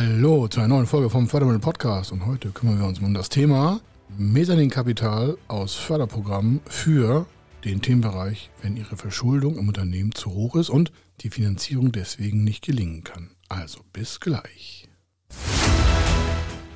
Hallo 0.00 0.46
zu 0.46 0.60
einer 0.60 0.68
neuen 0.68 0.86
Folge 0.86 1.10
vom 1.10 1.26
Fördermittel 1.26 1.58
Podcast 1.58 2.12
und 2.12 2.24
heute 2.24 2.50
kümmern 2.50 2.78
wir 2.78 2.86
uns 2.86 3.00
um 3.00 3.12
das 3.14 3.30
Thema 3.30 3.80
Mezzaninkapital 4.16 5.36
aus 5.48 5.74
Förderprogrammen 5.74 6.60
für 6.66 7.26
den 7.64 7.82
Themenbereich, 7.82 8.48
wenn 8.62 8.76
Ihre 8.76 8.96
Verschuldung 8.96 9.58
im 9.58 9.66
Unternehmen 9.66 10.14
zu 10.14 10.30
hoch 10.30 10.54
ist 10.54 10.70
und 10.70 10.92
die 11.22 11.30
Finanzierung 11.30 11.90
deswegen 11.90 12.44
nicht 12.44 12.64
gelingen 12.64 13.02
kann. 13.02 13.30
Also 13.48 13.80
bis 13.92 14.20
gleich. 14.20 14.88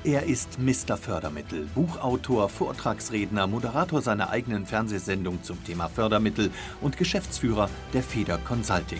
Er 0.03 0.23
ist 0.23 0.59
Mr. 0.59 0.97
Fördermittel, 0.97 1.69
Buchautor, 1.73 2.49
Vortragsredner, 2.49 3.47
Moderator 3.47 4.01
seiner 4.01 4.31
eigenen 4.31 4.65
Fernsehsendung 4.65 5.41
zum 5.43 5.63
Thema 5.63 5.87
Fördermittel 5.87 6.51
und 6.81 6.97
Geschäftsführer 6.97 7.69
der 7.93 8.03
Feder 8.03 8.37
Consulting. 8.39 8.99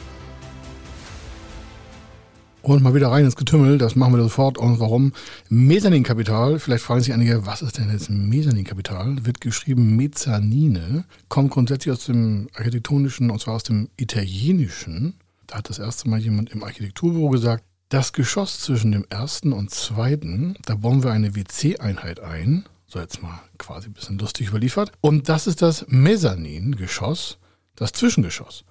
Und 2.63 2.83
mal 2.83 2.93
wieder 2.93 3.09
rein 3.09 3.25
ins 3.25 3.35
Getümmel, 3.35 3.79
das 3.79 3.95
machen 3.95 4.13
wir 4.13 4.21
sofort. 4.21 4.57
Und 4.59 4.79
warum? 4.79 5.13
Mezzaninkapital, 5.49 6.59
vielleicht 6.59 6.83
fragen 6.83 7.01
sich 7.01 7.13
einige, 7.13 7.45
was 7.47 7.63
ist 7.63 7.79
denn 7.79 7.91
jetzt 7.91 8.11
Mezzaninkapital? 8.11 9.25
Wird 9.25 9.41
geschrieben 9.41 9.95
Mezzanine, 9.95 11.05
kommt 11.27 11.51
grundsätzlich 11.51 11.91
aus 11.91 12.05
dem 12.05 12.49
architektonischen, 12.53 13.31
und 13.31 13.41
zwar 13.41 13.55
aus 13.55 13.63
dem 13.63 13.89
italienischen. 13.97 15.15
Da 15.47 15.57
hat 15.57 15.69
das 15.69 15.79
erste 15.79 16.07
Mal 16.07 16.19
jemand 16.19 16.51
im 16.51 16.63
Architekturbüro 16.63 17.29
gesagt, 17.29 17.63
das 17.89 18.13
Geschoss 18.13 18.59
zwischen 18.59 18.91
dem 18.91 19.05
ersten 19.09 19.53
und 19.53 19.71
zweiten, 19.71 20.55
da 20.65 20.75
bauen 20.75 21.03
wir 21.03 21.11
eine 21.11 21.35
WC-Einheit 21.35 22.19
ein. 22.19 22.65
So 22.85 22.99
jetzt 22.99 23.23
mal 23.23 23.41
quasi 23.57 23.87
ein 23.87 23.93
bisschen 23.93 24.19
lustig 24.19 24.49
überliefert. 24.49 24.91
Und 25.01 25.29
das 25.29 25.47
ist 25.47 25.63
das 25.63 25.85
Mezzanin-Geschoss, 25.87 27.39
das 27.75 27.91
Zwischengeschoss. 27.93 28.65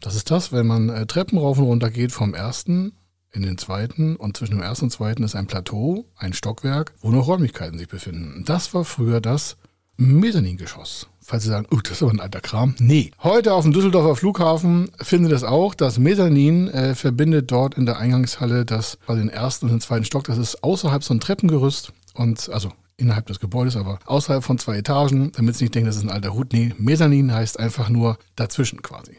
Das 0.00 0.14
ist 0.14 0.30
das, 0.30 0.50
wenn 0.50 0.66
man 0.66 0.88
äh, 0.88 1.06
Treppen 1.06 1.38
rauf 1.38 1.58
und 1.58 1.64
runter 1.64 1.90
geht 1.90 2.12
vom 2.12 2.34
ersten 2.34 2.92
in 3.38 3.44
den 3.44 3.56
zweiten 3.56 4.16
und 4.16 4.36
zwischen 4.36 4.56
dem 4.56 4.62
ersten 4.62 4.86
und 4.86 4.90
zweiten 4.90 5.22
ist 5.22 5.36
ein 5.36 5.46
Plateau, 5.46 6.04
ein 6.16 6.32
Stockwerk, 6.32 6.92
wo 7.00 7.10
noch 7.10 7.28
Räumlichkeiten 7.28 7.78
sich 7.78 7.88
befinden. 7.88 8.42
Das 8.44 8.74
war 8.74 8.84
früher 8.84 9.20
das 9.20 9.56
Mezzaningeschoss. 9.96 11.08
Falls 11.20 11.44
Sie 11.44 11.50
sagen, 11.50 11.66
uh, 11.72 11.80
das 11.80 11.92
ist 11.92 12.02
aber 12.02 12.12
ein 12.12 12.20
alter 12.20 12.40
Kram. 12.40 12.74
Nee. 12.78 13.12
Heute 13.22 13.54
auf 13.54 13.62
dem 13.62 13.72
Düsseldorfer 13.72 14.16
Flughafen 14.16 14.90
finden 15.00 15.26
Sie 15.26 15.30
das 15.30 15.44
auch. 15.44 15.74
Das 15.74 15.98
Mezzanin 15.98 16.68
äh, 16.68 16.94
verbindet 16.94 17.50
dort 17.50 17.74
in 17.74 17.86
der 17.86 17.98
Eingangshalle 17.98 18.64
das, 18.64 18.98
also 19.06 19.20
den 19.20 19.28
ersten 19.28 19.66
und 19.66 19.72
den 19.72 19.80
zweiten 19.80 20.04
Stock. 20.04 20.24
Das 20.24 20.38
ist 20.38 20.64
außerhalb 20.64 21.04
so 21.04 21.14
ein 21.14 21.20
Treppengerüst 21.20 21.92
und, 22.14 22.48
also 22.48 22.72
innerhalb 22.96 23.26
des 23.26 23.38
Gebäudes, 23.38 23.76
aber 23.76 24.00
außerhalb 24.06 24.42
von 24.42 24.58
zwei 24.58 24.78
Etagen, 24.78 25.30
damit 25.32 25.56
Sie 25.56 25.64
nicht 25.64 25.74
denken, 25.74 25.86
das 25.86 25.96
ist 25.96 26.02
ein 26.02 26.10
alter 26.10 26.34
Hut. 26.34 26.52
Nee, 26.52 26.74
Mezzanin 26.78 27.32
heißt 27.32 27.60
einfach 27.60 27.88
nur 27.88 28.18
dazwischen 28.34 28.82
quasi. 28.82 29.16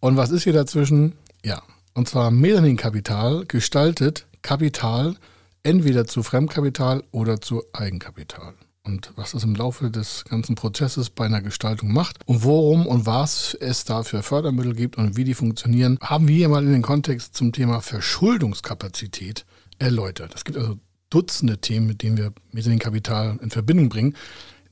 Und 0.00 0.16
was 0.16 0.30
ist 0.30 0.44
hier 0.44 0.54
dazwischen? 0.54 1.14
Ja, 1.44 1.62
und 1.94 2.08
zwar 2.08 2.30
Mezzaninkapital 2.30 3.46
gestaltet 3.46 4.26
Kapital 4.42 5.16
entweder 5.62 6.06
zu 6.06 6.22
Fremdkapital 6.22 7.02
oder 7.10 7.40
zu 7.40 7.62
Eigenkapital. 7.72 8.54
Und 8.86 9.12
was 9.16 9.32
das 9.32 9.44
im 9.44 9.54
Laufe 9.54 9.90
des 9.90 10.24
ganzen 10.26 10.56
Prozesses 10.56 11.08
bei 11.08 11.24
einer 11.24 11.40
Gestaltung 11.40 11.92
macht 11.92 12.18
und 12.26 12.44
worum 12.44 12.86
und 12.86 13.06
was 13.06 13.54
es 13.54 13.84
da 13.84 14.02
für 14.02 14.22
Fördermittel 14.22 14.74
gibt 14.74 14.98
und 14.98 15.16
wie 15.16 15.24
die 15.24 15.32
funktionieren, 15.32 15.98
haben 16.02 16.28
wir 16.28 16.36
hier 16.36 16.50
mal 16.50 16.62
in 16.62 16.72
den 16.72 16.82
Kontext 16.82 17.34
zum 17.34 17.52
Thema 17.52 17.80
Verschuldungskapazität 17.80 19.46
erläutert. 19.78 20.34
Es 20.34 20.44
gibt 20.44 20.58
also 20.58 20.78
Dutzende 21.08 21.58
Themen, 21.58 21.86
mit 21.86 22.02
denen 22.02 22.16
wir 22.16 22.32
Mezzaninkapital 22.50 23.38
in 23.40 23.50
Verbindung 23.50 23.88
bringen. 23.88 24.16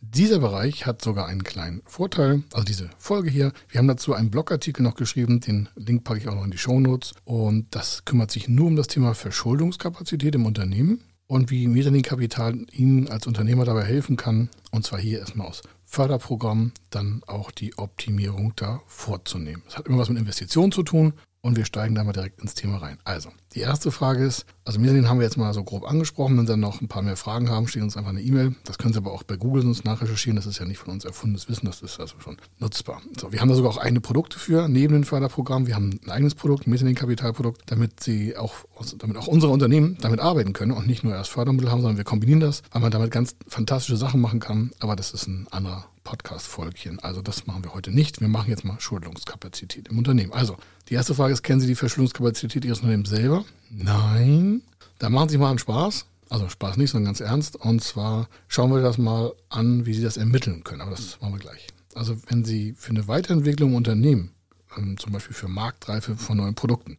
Dieser 0.05 0.41
Bereich 0.41 0.85
hat 0.85 1.01
sogar 1.01 1.27
einen 1.29 1.45
kleinen 1.45 1.81
Vorteil, 1.87 2.43
also 2.53 2.65
diese 2.65 2.91
Folge 2.99 3.31
hier. 3.31 3.53
Wir 3.69 3.79
haben 3.79 3.87
dazu 3.87 4.15
einen 4.15 4.33
Blogartikel 4.33 4.83
noch 4.83 4.97
geschrieben, 4.97 5.39
den 5.39 5.69
Link 5.77 6.03
packe 6.03 6.19
ich 6.19 6.29
auch 6.29 6.35
noch 6.35 6.45
in 6.45 6.51
die 6.51 6.59
Show 6.59 6.81
Notes. 6.81 7.15
Und 7.25 7.69
das 7.71 8.05
kümmert 8.05 8.33
sich 8.33 8.49
nur 8.49 8.67
um 8.67 8.75
das 8.75 8.89
Thema 8.89 9.15
Verschuldungskapazität 9.15 10.35
im 10.35 10.45
Unternehmen 10.45 11.05
und 11.29 11.53
wie 11.53 11.69
Mezzaninkapital 11.69 12.67
Ihnen 12.73 13.09
als 13.09 13.29
Unternehmer 13.29 13.65
dabei 13.65 13.85
helfen 13.85 14.17
kann. 14.17 14.51
Und 14.73 14.85
zwar 14.85 14.99
hier 14.99 15.21
erstmal 15.21 15.47
aus 15.47 15.63
Förderprogrammen 15.85 16.73
dann 16.91 17.23
auch 17.29 17.53
die 17.53 17.79
Optimierung 17.79 18.55
da 18.57 18.81
vorzunehmen. 18.89 19.63
Das 19.67 19.77
hat 19.79 19.87
immer 19.87 19.99
was 19.99 20.09
mit 20.09 20.19
Investitionen 20.19 20.73
zu 20.73 20.83
tun 20.83 21.13
und 21.43 21.57
wir 21.57 21.65
steigen 21.65 21.95
da 21.95 22.03
mal 22.03 22.13
direkt 22.13 22.41
ins 22.43 22.55
Thema 22.55 22.79
rein. 22.79 22.99
Also, 23.05 23.31
die 23.55 23.61
erste 23.61 23.91
Frage 23.91 24.25
ist, 24.25 24.47
also 24.65 24.79
Mezzanin 24.79 25.09
haben 25.09 25.19
wir 25.19 25.25
jetzt 25.25 25.37
mal 25.37 25.53
so 25.53 25.65
grob 25.65 25.89
angesprochen. 25.91 26.37
Wenn 26.37 26.47
Sie 26.47 26.53
dann 26.53 26.61
noch 26.61 26.81
ein 26.81 26.89
paar 26.89 27.03
mehr 27.03 27.17
Fragen 27.17 27.51
haben, 27.51 27.67
stehen 27.67 27.83
uns 27.83 27.97
einfach 27.97 28.11
eine 28.11 28.23
E-Mail. 28.23 28.55
Das 28.65 28.79
können 28.79 28.93
Sie 28.93 28.99
aber 28.99 29.13
auch 29.13 29.25
bei 29.25 29.37
Google 29.37 29.63
sonst 29.63 29.85
nachrecherchieren. 29.85 30.37
Das 30.37 30.47
ist 30.47 30.59
ja 30.59 30.65
nicht 30.65 30.79
von 30.79 30.93
uns 30.93 31.05
erfundenes 31.05 31.49
Wissen, 31.49 31.67
das 31.67 31.83
ist 31.83 31.99
also 32.01 32.15
schon 32.21 32.37
nutzbar. 32.59 33.03
So, 33.19 33.33
wir 33.33 33.41
haben 33.41 33.49
da 33.49 33.55
sogar 33.55 33.73
auch 33.73 33.79
eigene 33.79 34.01
Produkte 34.01 34.39
für, 34.39 34.69
neben 34.69 34.95
dem 34.95 35.05
Förderprogramm. 35.05 35.67
Wir 35.67 35.75
haben 35.75 35.99
ein 36.05 36.11
eigenes 36.11 36.35
Produkt, 36.35 36.67
ein 36.67 36.71
Mezzanin-Kapitalprodukt, 36.71 37.63
damit 37.67 38.01
Sie 38.01 38.37
auch, 38.37 38.55
damit 38.99 39.17
auch 39.17 39.27
unsere 39.27 39.53
Unternehmen 39.53 39.99
damit 40.01 40.21
arbeiten 40.21 40.53
können 40.53 40.73
und 40.73 40.87
nicht 40.87 41.03
nur 41.03 41.15
erst 41.15 41.31
Fördermittel 41.31 41.71
haben, 41.71 41.81
sondern 41.81 41.97
wir 41.97 42.05
kombinieren 42.05 42.41
das, 42.41 42.63
weil 42.71 42.83
man 42.83 42.91
damit 42.91 43.11
ganz 43.11 43.35
fantastische 43.49 43.97
Sachen 43.97 44.21
machen 44.21 44.41
kann. 44.41 44.71
Aber 44.81 44.97
das 44.97 45.13
ist 45.13 45.27
ein 45.27 45.47
anderer 45.51 45.87
Podcast-Folgchen. 46.05 46.99
Also 47.01 47.23
das 47.23 47.47
machen 47.47 47.65
wir 47.65 47.75
heute 47.75 47.91
nicht. 47.91 48.21
Wir 48.21 48.29
machen 48.29 48.51
jetzt 48.51 48.65
mal 48.65 48.81
Schuldungskapazität 48.81 49.89
im 49.89 49.99
Unternehmen. 49.99 50.33
Also 50.33 50.57
die 50.89 50.95
erste 50.95 51.15
Frage 51.15 51.33
ist, 51.33 51.43
kennen 51.43 51.61
Sie 51.61 51.67
die 51.67 51.75
Verschuldungskapazität 51.75 52.65
Ihres 52.65 52.79
Unternehmens 52.81 53.11
selber? 53.11 53.42
Nein. 53.71 54.63
Da 54.99 55.09
machen 55.09 55.29
Sie 55.29 55.39
mal 55.39 55.51
einen 55.51 55.59
Spaß. 55.59 56.07
Also 56.29 56.49
Spaß 56.49 56.77
nicht, 56.77 56.91
sondern 56.91 57.13
ganz 57.13 57.21
ernst. 57.21 57.57
Und 57.57 57.83
zwar 57.83 58.29
schauen 58.49 58.73
wir 58.73 58.81
das 58.81 58.99
mal 58.99 59.33
an, 59.49 59.85
wie 59.85 59.95
Sie 59.95 60.03
das 60.03 60.17
ermitteln 60.17 60.65
können. 60.65 60.81
Aber 60.81 60.93
das 60.93 61.21
machen 61.21 61.35
wir 61.35 61.41
gleich. 61.41 61.67
Also 61.95 62.17
wenn 62.29 62.45
Sie 62.45 62.75
für 62.77 62.91
eine 62.91 63.09
Weiterentwicklung 63.09 63.75
Unternehmen, 63.75 64.31
ähm, 64.77 64.97
zum 64.97 65.13
Beispiel 65.13 65.35
für 65.35 65.49
Marktreife 65.49 66.17
von 66.17 66.39
neuen 66.39 66.55
Produkten, 66.55 66.99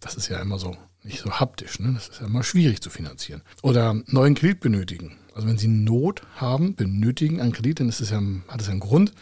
das 0.00 0.14
ist 0.14 0.28
ja 0.28 0.38
immer 0.38 0.58
so 0.58 0.76
nicht 1.02 1.20
so 1.20 1.32
haptisch, 1.32 1.80
ne? 1.80 1.92
das 1.94 2.08
ist 2.08 2.20
ja 2.20 2.26
immer 2.26 2.44
schwierig 2.44 2.80
zu 2.80 2.90
finanzieren. 2.90 3.42
Oder 3.62 4.00
neuen 4.06 4.34
Kredit 4.34 4.60
benötigen. 4.60 5.18
Also 5.34 5.48
wenn 5.48 5.58
Sie 5.58 5.68
Not 5.68 6.22
haben, 6.36 6.74
benötigen 6.74 7.40
einen 7.40 7.52
Kredit, 7.52 7.80
dann 7.80 7.88
ist 7.88 8.00
es 8.00 8.10
ja, 8.10 8.22
hat 8.48 8.60
es 8.60 8.66
ja 8.66 8.72
einen 8.72 8.80
Grund. 8.80 9.12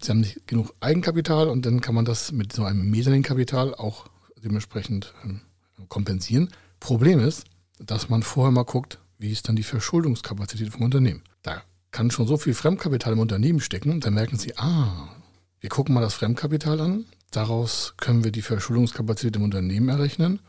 Sie 0.00 0.10
haben 0.10 0.20
nicht 0.20 0.46
genug 0.46 0.74
Eigenkapital 0.80 1.48
und 1.48 1.66
dann 1.66 1.80
kann 1.80 1.94
man 1.94 2.04
das 2.04 2.32
mit 2.32 2.52
so 2.52 2.64
einem 2.64 2.90
Mezzaninkapital 2.90 3.74
auch 3.74 4.06
dementsprechend 4.42 5.14
ähm, 5.24 5.40
kompensieren. 5.88 6.48
Problem 6.80 7.20
ist, 7.20 7.44
dass 7.78 8.08
man 8.08 8.22
vorher 8.22 8.52
mal 8.52 8.64
guckt, 8.64 8.98
wie 9.18 9.30
ist 9.30 9.48
dann 9.48 9.56
die 9.56 9.62
Verschuldungskapazität 9.62 10.70
vom 10.70 10.82
Unternehmen. 10.82 11.22
Da 11.42 11.62
kann 11.90 12.10
schon 12.10 12.26
so 12.26 12.36
viel 12.36 12.54
Fremdkapital 12.54 13.12
im 13.12 13.18
Unternehmen 13.18 13.60
stecken, 13.60 14.00
dann 14.00 14.14
merken 14.14 14.38
Sie, 14.38 14.56
ah, 14.56 15.08
wir 15.60 15.70
gucken 15.70 15.94
mal 15.94 16.00
das 16.00 16.14
Fremdkapital 16.14 16.80
an, 16.80 17.06
daraus 17.30 17.94
können 17.96 18.24
wir 18.24 18.32
die 18.32 18.42
Verschuldungskapazität 18.42 19.36
im 19.36 19.42
Unternehmen 19.42 19.88
errechnen. 19.88 20.40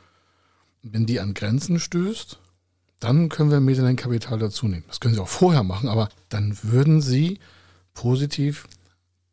Wenn 0.81 1.05
die 1.05 1.19
an 1.19 1.33
Grenzen 1.33 1.79
stößt, 1.79 2.39
dann 2.99 3.29
können 3.29 3.51
wir 3.51 3.59
Mezzaninkapital 3.59 4.39
dazu 4.39 4.67
nehmen. 4.67 4.83
Das 4.87 4.99
können 4.99 5.13
Sie 5.13 5.21
auch 5.21 5.27
vorher 5.27 5.63
machen, 5.63 5.89
aber 5.89 6.09
dann 6.29 6.57
würden 6.63 7.01
Sie 7.01 7.39
positiv 7.93 8.67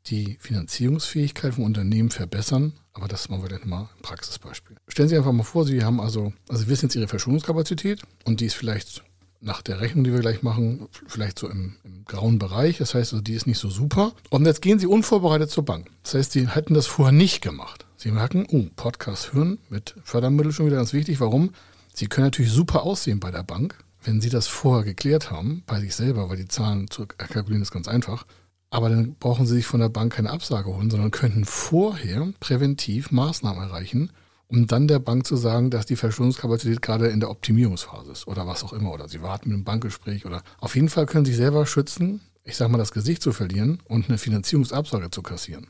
die 0.06 0.38
Finanzierungsfähigkeit 0.40 1.54
vom 1.54 1.64
Unternehmen 1.64 2.10
verbessern. 2.10 2.72
Aber 2.92 3.08
das 3.08 3.28
machen 3.28 3.42
wir 3.42 3.48
dann 3.48 3.68
mal 3.68 3.88
im 3.96 4.02
Praxisbeispiel. 4.02 4.75
Stellen 4.96 5.10
Sie 5.10 5.16
einfach 5.18 5.32
mal 5.32 5.42
vor, 5.42 5.66
Sie 5.66 5.84
haben 5.84 6.00
also, 6.00 6.32
also 6.48 6.62
Sie 6.62 6.68
wissen 6.70 6.86
jetzt 6.86 6.94
Ihre 6.94 7.06
Verschuldungskapazität 7.06 8.00
und 8.24 8.40
die 8.40 8.46
ist 8.46 8.54
vielleicht 8.54 9.04
nach 9.42 9.60
der 9.60 9.82
Rechnung, 9.82 10.04
die 10.04 10.12
wir 10.14 10.20
gleich 10.20 10.42
machen, 10.42 10.88
vielleicht 11.06 11.38
so 11.38 11.50
im, 11.50 11.76
im, 11.84 12.06
grauen 12.06 12.38
Bereich. 12.38 12.78
Das 12.78 12.94
heißt, 12.94 13.12
also 13.12 13.22
die 13.22 13.34
ist 13.34 13.46
nicht 13.46 13.58
so 13.58 13.68
super. 13.68 14.12
Und 14.30 14.46
jetzt 14.46 14.62
gehen 14.62 14.78
Sie 14.78 14.86
unvorbereitet 14.86 15.50
zur 15.50 15.66
Bank. 15.66 15.90
Das 16.02 16.14
heißt, 16.14 16.32
Sie 16.32 16.48
hätten 16.48 16.72
das 16.72 16.86
vorher 16.86 17.12
nicht 17.12 17.42
gemacht. 17.42 17.84
Sie 17.98 18.10
merken, 18.10 18.46
oh, 18.50 18.64
Podcast 18.74 19.34
hören 19.34 19.58
mit 19.68 19.96
Fördermitteln 20.02 20.54
schon 20.54 20.64
wieder 20.64 20.76
ganz 20.76 20.94
wichtig. 20.94 21.20
Warum? 21.20 21.50
Sie 21.92 22.06
können 22.06 22.28
natürlich 22.28 22.52
super 22.52 22.84
aussehen 22.84 23.20
bei 23.20 23.30
der 23.30 23.42
Bank, 23.42 23.76
wenn 24.02 24.22
Sie 24.22 24.30
das 24.30 24.46
vorher 24.46 24.82
geklärt 24.86 25.30
haben, 25.30 25.62
bei 25.66 25.78
sich 25.78 25.94
selber, 25.94 26.30
weil 26.30 26.38
die 26.38 26.48
Zahlen 26.48 26.88
zu 26.88 27.04
kalkulieren 27.06 27.60
ist 27.60 27.70
ganz 27.70 27.86
einfach. 27.86 28.24
Aber 28.70 28.88
dann 28.88 29.14
brauchen 29.16 29.44
Sie 29.44 29.56
sich 29.56 29.66
von 29.66 29.80
der 29.80 29.90
Bank 29.90 30.14
keine 30.14 30.30
Absage 30.30 30.74
holen, 30.74 30.90
sondern 30.90 31.10
könnten 31.10 31.44
vorher 31.44 32.32
präventiv 32.40 33.10
Maßnahmen 33.10 33.62
erreichen, 33.62 34.10
um 34.48 34.66
dann 34.66 34.88
der 34.88 34.98
Bank 34.98 35.26
zu 35.26 35.36
sagen, 35.36 35.70
dass 35.70 35.86
die 35.86 35.96
Verschuldungskapazität 35.96 36.82
gerade 36.82 37.08
in 37.08 37.20
der 37.20 37.30
Optimierungsphase 37.30 38.12
ist 38.12 38.26
oder 38.28 38.46
was 38.46 38.62
auch 38.62 38.72
immer. 38.72 38.92
Oder 38.92 39.08
Sie 39.08 39.22
warten 39.22 39.48
mit 39.48 39.56
einem 39.56 39.64
Bankgespräch 39.64 40.24
oder 40.24 40.42
auf 40.60 40.74
jeden 40.74 40.88
Fall 40.88 41.06
können 41.06 41.24
Sie 41.24 41.32
sich 41.32 41.40
selber 41.40 41.66
schützen, 41.66 42.20
ich 42.44 42.56
sage 42.56 42.70
mal, 42.70 42.78
das 42.78 42.92
Gesicht 42.92 43.22
zu 43.22 43.32
verlieren 43.32 43.82
und 43.86 44.08
eine 44.08 44.18
Finanzierungsabsage 44.18 45.10
zu 45.10 45.22
kassieren. 45.22 45.66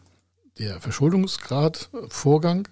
Der 0.58 0.80
Verschuldungsgrad-Vorgang 0.80 2.68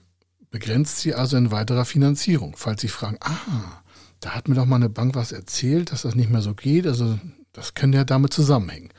begrenzt 0.51 1.01
sie 1.01 1.15
also 1.15 1.37
in 1.37 1.51
weiterer 1.51 1.85
Finanzierung. 1.85 2.55
Falls 2.57 2.81
Sie 2.81 2.89
fragen, 2.89 3.17
ah, 3.21 3.83
da 4.21 4.31
hat 4.31 4.49
mir 4.49 4.55
doch 4.55 4.67
mal 4.67 4.77
eine 4.77 4.89
Bank 4.89 5.15
was 5.15 5.33
erzählt, 5.33 5.91
dass 5.91 6.03
das 6.03 6.15
nicht 6.15 6.31
mehr 6.31 6.43
so 6.43 6.55
geht, 6.55 6.87
also 6.87 7.19
das 7.53 7.75
könnte 7.75 7.99
ja 7.99 8.05
damit 8.05 8.33
zusammenhängen. 8.33 8.91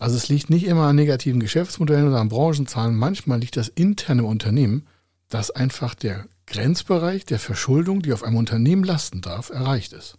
Also 0.00 0.16
es 0.16 0.28
liegt 0.28 0.50
nicht 0.50 0.66
immer 0.66 0.88
an 0.88 0.96
negativen 0.96 1.40
Geschäftsmodellen 1.40 2.08
oder 2.08 2.20
an 2.20 2.28
Branchenzahlen, 2.28 2.96
manchmal 2.96 3.38
liegt 3.38 3.56
das 3.56 3.68
intern 3.68 4.18
im 4.18 4.24
Unternehmen, 4.24 4.86
dass 5.28 5.50
einfach 5.50 5.94
der 5.94 6.26
Grenzbereich 6.46 7.24
der 7.24 7.38
Verschuldung, 7.38 8.02
die 8.02 8.12
auf 8.12 8.22
einem 8.22 8.36
Unternehmen 8.36 8.84
lasten 8.84 9.20
darf, 9.20 9.50
erreicht 9.50 9.92
ist. 9.92 10.18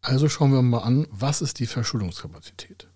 Also 0.00 0.28
schauen 0.28 0.52
wir 0.52 0.62
mal 0.62 0.78
an, 0.78 1.06
was 1.10 1.42
ist 1.42 1.58
die 1.58 1.66
Verschuldungskapazität? 1.66 2.88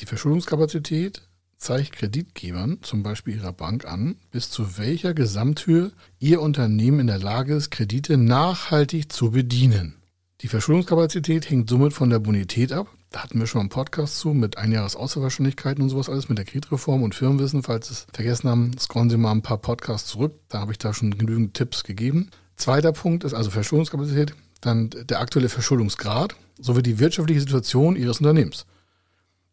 Die 0.00 0.06
Verschuldungskapazität 0.06 1.28
zeigt 1.56 1.92
Kreditgebern, 1.92 2.78
zum 2.82 3.02
Beispiel 3.02 3.36
ihrer 3.36 3.52
Bank, 3.52 3.84
an, 3.86 4.16
bis 4.30 4.50
zu 4.50 4.78
welcher 4.78 5.14
Gesamthöhe 5.14 5.92
ihr 6.18 6.42
Unternehmen 6.42 7.00
in 7.00 7.06
der 7.06 7.18
Lage 7.18 7.54
ist, 7.54 7.70
Kredite 7.70 8.16
nachhaltig 8.16 9.12
zu 9.12 9.30
bedienen. 9.30 10.01
Die 10.42 10.48
Verschuldungskapazität 10.48 11.48
hängt 11.48 11.70
somit 11.70 11.92
von 11.92 12.10
der 12.10 12.18
Bonität 12.18 12.72
ab. 12.72 12.88
Da 13.12 13.22
hatten 13.22 13.38
wir 13.38 13.46
schon 13.46 13.60
einen 13.60 13.68
Podcast 13.68 14.18
zu 14.18 14.34
mit 14.34 14.58
Einjahresauswahlwahrscheinlichkeiten 14.58 15.84
und 15.84 15.90
sowas 15.90 16.08
alles 16.08 16.28
mit 16.28 16.36
der 16.36 16.44
Kreditreform 16.44 17.04
und 17.04 17.14
Firmenwissen. 17.14 17.62
Falls 17.62 17.86
Sie 17.86 17.94
es 17.94 18.06
vergessen 18.12 18.50
haben, 18.50 18.76
scrollen 18.76 19.08
Sie 19.08 19.16
mal 19.16 19.30
ein 19.30 19.42
paar 19.42 19.58
Podcasts 19.58 20.10
zurück. 20.10 20.34
Da 20.48 20.58
habe 20.58 20.72
ich 20.72 20.78
da 20.78 20.92
schon 20.94 21.16
genügend 21.16 21.54
Tipps 21.54 21.84
gegeben. 21.84 22.28
Zweiter 22.56 22.90
Punkt 22.90 23.22
ist 23.22 23.34
also 23.34 23.50
Verschuldungskapazität, 23.50 24.34
dann 24.60 24.90
der 24.90 25.20
aktuelle 25.20 25.48
Verschuldungsgrad 25.48 26.34
sowie 26.58 26.82
die 26.82 26.98
wirtschaftliche 26.98 27.40
Situation 27.40 27.94
Ihres 27.94 28.18
Unternehmens. 28.18 28.66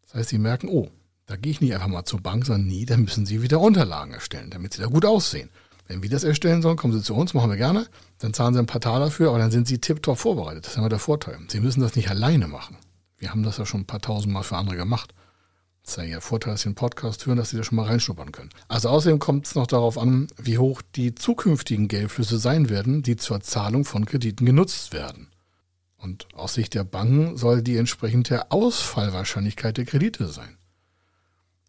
Das 0.02 0.14
heißt, 0.14 0.30
Sie 0.30 0.38
merken, 0.38 0.68
oh, 0.68 0.90
da 1.26 1.36
gehe 1.36 1.52
ich 1.52 1.60
nicht 1.60 1.72
einfach 1.72 1.86
mal 1.86 2.04
zur 2.04 2.20
Bank, 2.20 2.46
sondern 2.46 2.66
nee, 2.66 2.84
da 2.84 2.96
müssen 2.96 3.26
Sie 3.26 3.42
wieder 3.42 3.60
Unterlagen 3.60 4.12
erstellen, 4.12 4.50
damit 4.50 4.74
Sie 4.74 4.82
da 4.82 4.88
gut 4.88 5.04
aussehen. 5.04 5.50
Wenn 5.90 6.04
wir 6.04 6.08
das 6.08 6.22
erstellen 6.22 6.62
sollen, 6.62 6.76
kommen 6.76 6.92
Sie 6.92 7.02
zu 7.02 7.16
uns, 7.16 7.34
machen 7.34 7.50
wir 7.50 7.56
gerne. 7.56 7.84
Dann 8.20 8.32
zahlen 8.32 8.54
Sie 8.54 8.60
ein 8.60 8.66
paar 8.66 8.80
Taler 8.80 9.06
dafür, 9.06 9.30
aber 9.30 9.40
dann 9.40 9.50
sind 9.50 9.66
Sie 9.66 9.78
tiptop 9.78 10.18
vorbereitet. 10.18 10.64
Das 10.64 10.74
ist 10.74 10.78
immer 10.78 10.88
der 10.88 11.00
Vorteil. 11.00 11.36
Sie 11.48 11.58
müssen 11.58 11.80
das 11.80 11.96
nicht 11.96 12.08
alleine 12.08 12.46
machen. 12.46 12.76
Wir 13.18 13.30
haben 13.30 13.42
das 13.42 13.58
ja 13.58 13.66
schon 13.66 13.80
ein 13.80 13.86
paar 13.86 14.00
tausend 14.00 14.32
Mal 14.32 14.44
für 14.44 14.56
andere 14.56 14.76
gemacht. 14.76 15.12
Das 15.82 15.94
ist 15.94 15.96
ja 15.96 16.04
Ihr 16.04 16.20
Vorteil, 16.20 16.52
dass 16.52 16.60
Sie 16.60 16.68
einen 16.68 16.76
Podcast 16.76 17.26
hören, 17.26 17.38
dass 17.38 17.50
Sie 17.50 17.56
da 17.56 17.64
schon 17.64 17.74
mal 17.74 17.86
reinschnuppern 17.86 18.30
können. 18.30 18.50
Also 18.68 18.88
außerdem 18.88 19.18
kommt 19.18 19.48
es 19.48 19.56
noch 19.56 19.66
darauf 19.66 19.98
an, 19.98 20.28
wie 20.40 20.58
hoch 20.58 20.80
die 20.94 21.16
zukünftigen 21.16 21.88
Geldflüsse 21.88 22.38
sein 22.38 22.70
werden, 22.70 23.02
die 23.02 23.16
zur 23.16 23.40
Zahlung 23.40 23.84
von 23.84 24.06
Krediten 24.06 24.46
genutzt 24.46 24.92
werden. 24.92 25.26
Und 25.96 26.28
aus 26.36 26.54
Sicht 26.54 26.74
der 26.74 26.84
Banken 26.84 27.36
soll 27.36 27.62
die 27.62 27.76
entsprechende 27.76 28.52
Ausfallwahrscheinlichkeit 28.52 29.76
der 29.76 29.86
Kredite 29.86 30.28
sein. 30.28 30.56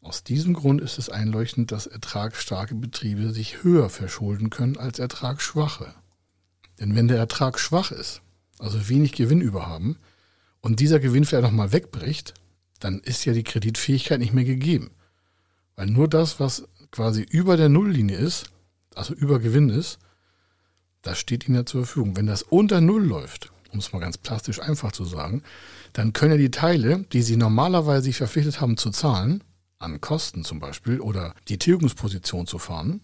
Aus 0.01 0.23
diesem 0.23 0.53
Grund 0.53 0.81
ist 0.81 0.97
es 0.97 1.09
einleuchtend, 1.09 1.71
dass 1.71 1.85
ertragsstarke 1.85 2.73
Betriebe 2.73 3.31
sich 3.31 3.63
höher 3.63 3.89
verschulden 3.89 4.49
können 4.49 4.77
als 4.77 4.97
ertragsschwache. 4.97 5.93
Denn 6.79 6.95
wenn 6.95 7.07
der 7.07 7.17
Ertrag 7.17 7.59
schwach 7.59 7.91
ist, 7.91 8.21
also 8.57 8.89
wenig 8.89 9.11
Gewinn 9.13 9.41
überhaben, 9.41 9.97
und 10.61 10.79
dieser 10.79 10.99
Gewinn 10.99 11.25
vielleicht 11.25 11.43
nochmal 11.43 11.71
wegbricht, 11.71 12.33
dann 12.79 12.99
ist 12.99 13.25
ja 13.25 13.33
die 13.33 13.43
Kreditfähigkeit 13.43 14.19
nicht 14.19 14.33
mehr 14.33 14.43
gegeben. 14.43 14.91
Weil 15.75 15.87
nur 15.87 16.07
das, 16.07 16.39
was 16.39 16.67
quasi 16.91 17.21
über 17.21 17.55
der 17.55 17.69
Nulllinie 17.69 18.17
ist, 18.17 18.45
also 18.95 19.13
über 19.13 19.39
Gewinn 19.39 19.69
ist, 19.69 19.99
das 21.03 21.19
steht 21.19 21.47
Ihnen 21.47 21.57
ja 21.57 21.65
zur 21.65 21.85
Verfügung. 21.85 22.15
Wenn 22.15 22.27
das 22.27 22.43
unter 22.43 22.81
Null 22.81 23.03
läuft, 23.03 23.51
um 23.71 23.79
es 23.79 23.93
mal 23.93 23.99
ganz 23.99 24.17
plastisch 24.17 24.59
einfach 24.59 24.91
zu 24.91 25.05
sagen, 25.05 25.43
dann 25.93 26.13
können 26.13 26.31
ja 26.31 26.37
die 26.37 26.51
Teile, 26.51 27.05
die 27.11 27.21
Sie 27.21 27.37
normalerweise 27.37 28.03
sich 28.03 28.17
verpflichtet 28.17 28.61
haben 28.61 28.77
zu 28.77 28.89
zahlen, 28.89 29.43
an 29.81 30.01
Kosten 30.01 30.43
zum 30.43 30.59
Beispiel 30.59 30.99
oder 30.99 31.33
die 31.47 31.57
Tilgungsposition 31.57 32.47
zu 32.47 32.59
fahren, 32.59 33.01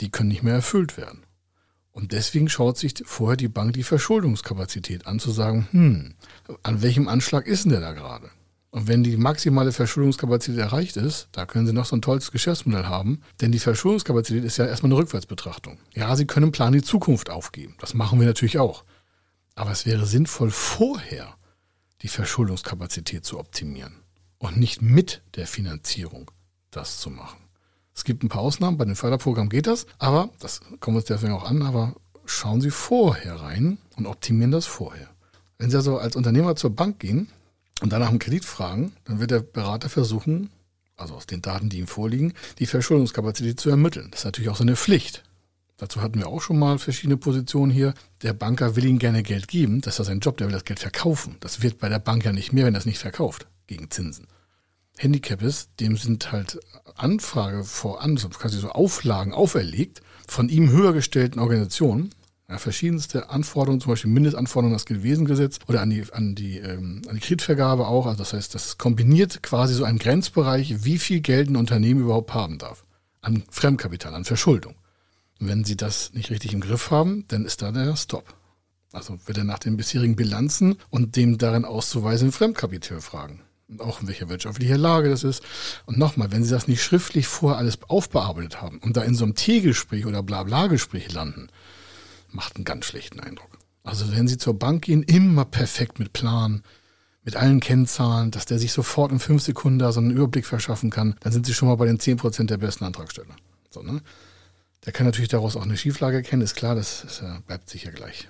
die 0.00 0.10
können 0.10 0.28
nicht 0.28 0.42
mehr 0.42 0.54
erfüllt 0.54 0.96
werden. 0.96 1.24
Und 1.92 2.12
deswegen 2.12 2.48
schaut 2.48 2.76
sich 2.76 2.94
vorher 3.06 3.38
die 3.38 3.48
Bank 3.48 3.72
die 3.72 3.82
Verschuldungskapazität 3.82 5.06
an, 5.06 5.18
zu 5.18 5.30
sagen, 5.30 5.66
hm, 5.70 6.14
an 6.62 6.82
welchem 6.82 7.08
Anschlag 7.08 7.46
ist 7.46 7.64
denn 7.64 7.72
der 7.72 7.80
da 7.80 7.92
gerade? 7.92 8.28
Und 8.70 8.88
wenn 8.88 9.02
die 9.02 9.16
maximale 9.16 9.72
Verschuldungskapazität 9.72 10.60
erreicht 10.60 10.98
ist, 10.98 11.28
da 11.32 11.46
können 11.46 11.66
Sie 11.66 11.72
noch 11.72 11.86
so 11.86 11.96
ein 11.96 12.02
tolles 12.02 12.30
Geschäftsmodell 12.30 12.84
haben, 12.84 13.22
denn 13.40 13.50
die 13.50 13.58
Verschuldungskapazität 13.58 14.44
ist 14.44 14.58
ja 14.58 14.66
erstmal 14.66 14.92
eine 14.92 15.00
Rückwärtsbetrachtung. 15.00 15.78
Ja, 15.94 16.14
Sie 16.16 16.26
können 16.26 16.52
Plan 16.52 16.74
die 16.74 16.82
Zukunft 16.82 17.30
aufgeben. 17.30 17.74
Das 17.80 17.94
machen 17.94 18.20
wir 18.20 18.26
natürlich 18.26 18.58
auch. 18.58 18.84
Aber 19.54 19.70
es 19.70 19.86
wäre 19.86 20.04
sinnvoll, 20.04 20.50
vorher 20.50 21.34
die 22.02 22.08
Verschuldungskapazität 22.08 23.24
zu 23.24 23.38
optimieren 23.38 24.02
und 24.46 24.56
nicht 24.56 24.82
mit 24.82 25.22
der 25.34 25.46
Finanzierung 25.46 26.30
das 26.70 26.98
zu 26.98 27.10
machen. 27.10 27.38
Es 27.94 28.04
gibt 28.04 28.22
ein 28.22 28.28
paar 28.28 28.42
Ausnahmen, 28.42 28.76
bei 28.76 28.84
den 28.84 28.96
Förderprogrammen 28.96 29.48
geht 29.48 29.66
das, 29.66 29.86
aber 29.98 30.28
das 30.38 30.60
kommen 30.80 30.96
wir 30.96 31.00
uns 31.00 31.08
deswegen 31.08 31.32
auch 31.32 31.48
an, 31.48 31.62
aber 31.62 31.94
schauen 32.26 32.60
Sie 32.60 32.70
vorher 32.70 33.36
rein 33.36 33.78
und 33.96 34.06
optimieren 34.06 34.50
das 34.50 34.66
vorher. 34.66 35.08
Wenn 35.58 35.70
Sie 35.70 35.76
also 35.76 35.98
als 35.98 36.16
Unternehmer 36.16 36.56
zur 36.56 36.70
Bank 36.70 36.98
gehen 36.98 37.28
und 37.80 37.92
danach 37.92 38.10
einen 38.10 38.18
Kredit 38.18 38.44
fragen, 38.44 38.92
dann 39.04 39.20
wird 39.20 39.30
der 39.30 39.40
Berater 39.40 39.88
versuchen, 39.88 40.50
also 40.96 41.14
aus 41.14 41.26
den 41.26 41.42
Daten, 41.42 41.68
die 41.68 41.78
ihm 41.78 41.86
vorliegen, 41.86 42.34
die 42.58 42.66
Verschuldungskapazität 42.66 43.58
zu 43.58 43.70
ermitteln. 43.70 44.08
Das 44.10 44.20
ist 44.20 44.24
natürlich 44.26 44.50
auch 44.50 44.56
so 44.56 44.64
eine 44.64 44.76
Pflicht. 44.76 45.22
Dazu 45.78 46.00
hatten 46.00 46.18
wir 46.18 46.28
auch 46.28 46.40
schon 46.40 46.58
mal 46.58 46.78
verschiedene 46.78 47.18
Positionen 47.18 47.70
hier. 47.70 47.92
Der 48.22 48.32
Banker 48.32 48.76
will 48.76 48.86
Ihnen 48.86 48.98
gerne 48.98 49.22
Geld 49.22 49.48
geben, 49.48 49.82
das 49.82 49.98
ist 49.98 50.06
sein 50.06 50.20
Job, 50.20 50.38
der 50.38 50.46
will 50.46 50.54
das 50.54 50.64
Geld 50.64 50.80
verkaufen. 50.80 51.36
Das 51.40 51.62
wird 51.62 51.78
bei 51.78 51.88
der 51.88 51.98
Bank 51.98 52.24
ja 52.24 52.32
nicht 52.32 52.52
mehr, 52.52 52.64
wenn 52.64 52.74
er 52.74 52.80
es 52.80 52.86
nicht 52.86 52.98
verkauft, 52.98 53.46
gegen 53.66 53.90
Zinsen. 53.90 54.26
Handicap 54.98 55.42
ist, 55.42 55.70
dem 55.80 55.96
sind 55.96 56.32
halt 56.32 56.58
Anfrage 56.94 57.64
voran, 57.64 58.16
quasi 58.16 58.58
so 58.58 58.70
Auflagen 58.70 59.32
auferlegt 59.32 60.02
von 60.26 60.48
ihm 60.48 60.70
höher 60.70 60.92
gestellten 60.92 61.38
Organisationen. 61.38 62.10
Ja, 62.48 62.58
verschiedenste 62.58 63.28
Anforderungen, 63.28 63.80
zum 63.80 63.90
Beispiel 63.90 64.10
Mindestanforderungen 64.10 64.74
an 64.74 64.78
das 64.78 64.86
Geldwesengesetz 64.86 65.58
oder 65.66 65.82
an 65.82 65.90
die, 65.90 66.04
an 66.12 66.36
die, 66.36 66.58
ähm, 66.58 67.02
an 67.08 67.16
die 67.16 67.20
Kreditvergabe 67.20 67.88
auch. 67.88 68.06
Also 68.06 68.18
das 68.18 68.32
heißt, 68.32 68.54
das 68.54 68.78
kombiniert 68.78 69.42
quasi 69.42 69.74
so 69.74 69.84
einen 69.84 69.98
Grenzbereich, 69.98 70.84
wie 70.84 70.98
viel 70.98 71.20
Geld 71.20 71.50
ein 71.50 71.56
Unternehmen 71.56 72.02
überhaupt 72.02 72.34
haben 72.34 72.58
darf. 72.58 72.84
An 73.20 73.42
Fremdkapital, 73.50 74.14
an 74.14 74.24
Verschuldung. 74.24 74.76
Und 75.40 75.48
wenn 75.48 75.64
Sie 75.64 75.76
das 75.76 76.12
nicht 76.14 76.30
richtig 76.30 76.54
im 76.54 76.60
Griff 76.60 76.92
haben, 76.92 77.24
dann 77.28 77.44
ist 77.44 77.62
da 77.62 77.72
der 77.72 77.96
Stop. 77.96 78.34
Also 78.92 79.18
wird 79.26 79.38
er 79.38 79.44
nach 79.44 79.58
den 79.58 79.76
bisherigen 79.76 80.14
Bilanzen 80.14 80.76
und 80.88 81.16
dem 81.16 81.38
darin 81.38 81.64
auszuweisenden 81.64 82.32
Fremdkapital 82.32 83.00
fragen 83.00 83.42
und 83.68 83.80
auch 83.80 84.00
in 84.00 84.08
welcher 84.08 84.28
wirtschaftlicher 84.28 84.78
Lage 84.78 85.10
das 85.10 85.24
ist. 85.24 85.42
Und 85.86 85.98
nochmal, 85.98 86.32
wenn 86.32 86.44
Sie 86.44 86.50
das 86.50 86.68
nicht 86.68 86.82
schriftlich 86.82 87.26
vorher 87.26 87.58
alles 87.58 87.78
aufbearbeitet 87.88 88.62
haben 88.62 88.78
und 88.78 88.96
da 88.96 89.02
in 89.02 89.14
so 89.14 89.24
einem 89.24 89.34
T-Gespräch 89.34 90.06
oder 90.06 90.22
Blabla-Gespräch 90.22 91.12
landen, 91.12 91.48
macht 92.30 92.56
einen 92.56 92.64
ganz 92.64 92.86
schlechten 92.86 93.20
Eindruck. 93.20 93.58
Also 93.82 94.12
wenn 94.12 94.28
Sie 94.28 94.38
zur 94.38 94.58
Bank 94.58 94.84
gehen, 94.84 95.02
immer 95.02 95.44
perfekt 95.44 95.98
mit 95.98 96.12
Plan, 96.12 96.62
mit 97.24 97.36
allen 97.36 97.60
Kennzahlen, 97.60 98.30
dass 98.30 98.46
der 98.46 98.58
sich 98.58 98.72
sofort 98.72 99.10
in 99.10 99.18
fünf 99.18 99.42
Sekunden 99.42 99.78
da 99.78 99.92
so 99.92 100.00
einen 100.00 100.10
Überblick 100.10 100.46
verschaffen 100.46 100.90
kann, 100.90 101.16
dann 101.20 101.32
sind 101.32 101.46
Sie 101.46 101.54
schon 101.54 101.68
mal 101.68 101.76
bei 101.76 101.86
den 101.86 101.98
zehn 101.98 102.16
Prozent 102.16 102.50
der 102.50 102.58
besten 102.58 102.84
Antragsteller. 102.84 103.34
So, 103.70 103.82
ne? 103.82 104.00
Der 104.84 104.92
kann 104.92 105.06
natürlich 105.06 105.28
daraus 105.28 105.56
auch 105.56 105.62
eine 105.62 105.76
Schieflage 105.76 106.18
erkennen, 106.18 106.42
ist 106.42 106.54
klar, 106.54 106.76
das, 106.76 107.02
das 107.02 107.22
bleibt 107.46 107.68
sicher 107.68 107.90
gleich. 107.90 108.28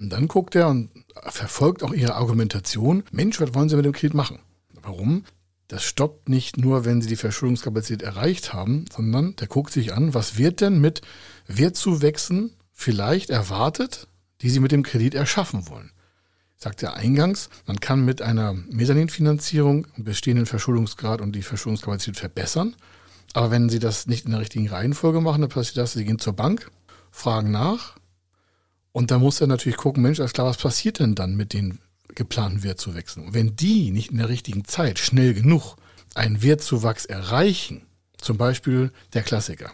Und 0.00 0.10
dann 0.10 0.28
guckt 0.28 0.54
er 0.54 0.68
und 0.68 0.90
verfolgt 1.14 1.82
auch 1.82 1.92
ihre 1.92 2.14
Argumentation. 2.14 3.04
Mensch, 3.12 3.38
was 3.38 3.54
wollen 3.54 3.68
Sie 3.68 3.76
mit 3.76 3.84
dem 3.84 3.92
Kredit 3.92 4.14
machen? 4.14 4.38
Warum? 4.82 5.24
Das 5.68 5.84
stoppt 5.84 6.28
nicht 6.28 6.56
nur, 6.56 6.84
wenn 6.84 7.02
Sie 7.02 7.08
die 7.08 7.16
Verschuldungskapazität 7.16 8.02
erreicht 8.02 8.52
haben, 8.52 8.86
sondern 8.92 9.36
der 9.36 9.46
guckt 9.46 9.72
sich 9.72 9.92
an, 9.92 10.14
was 10.14 10.38
wird 10.38 10.62
denn 10.62 10.80
mit 10.80 11.02
Wertzuwächsen 11.46 12.54
vielleicht 12.72 13.30
erwartet, 13.30 14.08
die 14.40 14.48
Sie 14.48 14.58
mit 14.58 14.72
dem 14.72 14.82
Kredit 14.82 15.14
erschaffen 15.14 15.68
wollen. 15.68 15.92
Sagt 16.56 16.82
er 16.82 16.94
eingangs, 16.94 17.50
man 17.66 17.78
kann 17.78 18.04
mit 18.04 18.22
einer 18.22 18.54
Mezzaninfinanzierung 18.54 19.86
den 19.96 20.04
bestehenden 20.04 20.46
Verschuldungsgrad 20.46 21.20
und 21.20 21.32
die 21.32 21.42
Verschuldungskapazität 21.42 22.18
verbessern. 22.18 22.74
Aber 23.34 23.50
wenn 23.50 23.68
Sie 23.68 23.78
das 23.78 24.06
nicht 24.06 24.24
in 24.24 24.32
der 24.32 24.40
richtigen 24.40 24.68
Reihenfolge 24.68 25.20
machen, 25.20 25.42
dann 25.42 25.50
passiert 25.50 25.76
das, 25.76 25.92
Sie 25.92 26.04
gehen 26.04 26.18
zur 26.18 26.32
Bank, 26.32 26.70
fragen 27.10 27.50
nach, 27.50 27.99
und 28.92 29.10
da 29.10 29.18
muss 29.18 29.40
er 29.40 29.46
natürlich 29.46 29.76
gucken, 29.78 30.02
Mensch, 30.02 30.20
alles 30.20 30.32
klar, 30.32 30.46
was 30.46 30.56
passiert 30.56 30.98
denn 30.98 31.14
dann 31.14 31.36
mit 31.36 31.52
den 31.52 31.78
geplanten 32.14 32.62
Wertzuwächsen? 32.62 33.24
Und 33.26 33.34
wenn 33.34 33.56
die 33.56 33.90
nicht 33.90 34.10
in 34.10 34.18
der 34.18 34.28
richtigen 34.28 34.64
Zeit 34.64 34.98
schnell 34.98 35.34
genug 35.34 35.76
einen 36.14 36.42
Wertzuwachs 36.42 37.04
erreichen, 37.04 37.82
zum 38.18 38.36
Beispiel 38.36 38.92
der 39.14 39.22
Klassiker. 39.22 39.70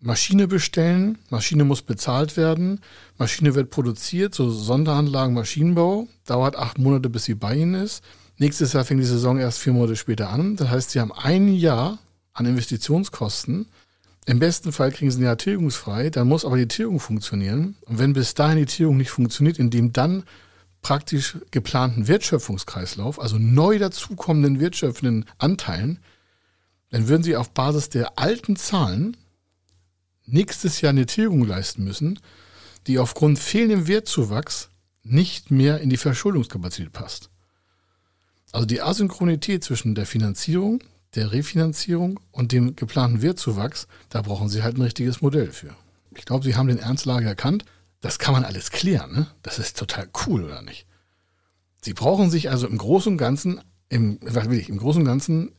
Maschine 0.00 0.48
bestellen, 0.48 1.18
Maschine 1.30 1.64
muss 1.64 1.82
bezahlt 1.82 2.36
werden, 2.36 2.80
Maschine 3.18 3.54
wird 3.54 3.70
produziert, 3.70 4.34
so 4.34 4.50
Sonderanlagen, 4.50 5.34
Maschinenbau, 5.34 6.08
dauert 6.26 6.56
acht 6.56 6.78
Monate, 6.78 7.08
bis 7.08 7.24
sie 7.24 7.34
bei 7.34 7.54
Ihnen 7.54 7.74
ist. 7.74 8.02
Nächstes 8.36 8.72
Jahr 8.72 8.84
fängt 8.84 9.00
die 9.00 9.06
Saison 9.06 9.38
erst 9.38 9.60
vier 9.60 9.72
Monate 9.72 9.94
später 9.94 10.30
an. 10.30 10.56
Das 10.56 10.70
heißt, 10.70 10.90
Sie 10.90 11.00
haben 11.00 11.12
ein 11.12 11.54
Jahr 11.54 11.98
an 12.32 12.46
Investitionskosten 12.46 13.66
im 14.24 14.38
besten 14.38 14.72
Fall 14.72 14.92
kriegen 14.92 15.10
sie 15.10 15.18
ein 15.18 15.24
Jahr 15.24 15.38
tilgungsfrei, 15.38 16.10
dann 16.10 16.28
muss 16.28 16.44
aber 16.44 16.56
die 16.56 16.68
Tilgung 16.68 17.00
funktionieren. 17.00 17.76
Und 17.86 17.98
wenn 17.98 18.12
bis 18.12 18.34
dahin 18.34 18.58
die 18.58 18.66
Tilgung 18.66 18.96
nicht 18.96 19.10
funktioniert, 19.10 19.58
in 19.58 19.70
dem 19.70 19.92
dann 19.92 20.22
praktisch 20.80 21.38
geplanten 21.50 22.06
Wertschöpfungskreislauf, 22.08 23.20
also 23.20 23.38
neu 23.38 23.78
dazukommenden 23.78 24.60
wertschöpfenden 24.60 25.24
Anteilen, 25.38 25.98
dann 26.90 27.08
würden 27.08 27.22
sie 27.22 27.36
auf 27.36 27.50
Basis 27.50 27.88
der 27.88 28.18
alten 28.18 28.56
Zahlen 28.56 29.16
nächstes 30.26 30.80
Jahr 30.80 30.90
eine 30.90 31.06
Tilgung 31.06 31.44
leisten 31.44 31.82
müssen, 31.82 32.18
die 32.86 32.98
aufgrund 32.98 33.38
fehlendem 33.38 33.88
Wertzuwachs 33.88 34.68
nicht 35.02 35.50
mehr 35.50 35.80
in 35.80 35.90
die 35.90 35.96
Verschuldungskapazität 35.96 36.92
passt. 36.92 37.30
Also 38.52 38.66
die 38.66 38.82
Asynchronität 38.82 39.64
zwischen 39.64 39.94
der 39.94 40.06
Finanzierung, 40.06 40.82
der 41.14 41.32
Refinanzierung 41.32 42.20
und 42.30 42.52
dem 42.52 42.76
geplanten 42.76 43.22
Wertzuwachs, 43.22 43.86
da 44.08 44.22
brauchen 44.22 44.48
Sie 44.48 44.62
halt 44.62 44.76
ein 44.76 44.82
richtiges 44.82 45.20
Modell 45.20 45.52
für. 45.52 45.74
Ich 46.16 46.24
glaube, 46.24 46.44
Sie 46.44 46.56
haben 46.56 46.68
den 46.68 46.78
Ernstlage 46.78 47.26
erkannt. 47.26 47.64
Das 48.00 48.18
kann 48.18 48.34
man 48.34 48.44
alles 48.44 48.70
klären. 48.70 49.12
Ne? 49.12 49.26
Das 49.42 49.58
ist 49.58 49.78
total 49.78 50.08
cool, 50.26 50.44
oder 50.44 50.62
nicht? 50.62 50.86
Sie 51.82 51.94
brauchen 51.94 52.30
sich 52.30 52.50
also 52.50 52.66
im 52.66 52.78
Großen 52.78 53.12
und 53.12 53.18
Ganzen, 53.18 53.60
im, 53.88 54.18
was 54.22 54.48
will 54.48 54.58
ich, 54.58 54.68
im 54.68 54.78
Großen 54.78 55.02
und 55.02 55.06
Ganzen, 55.06 55.52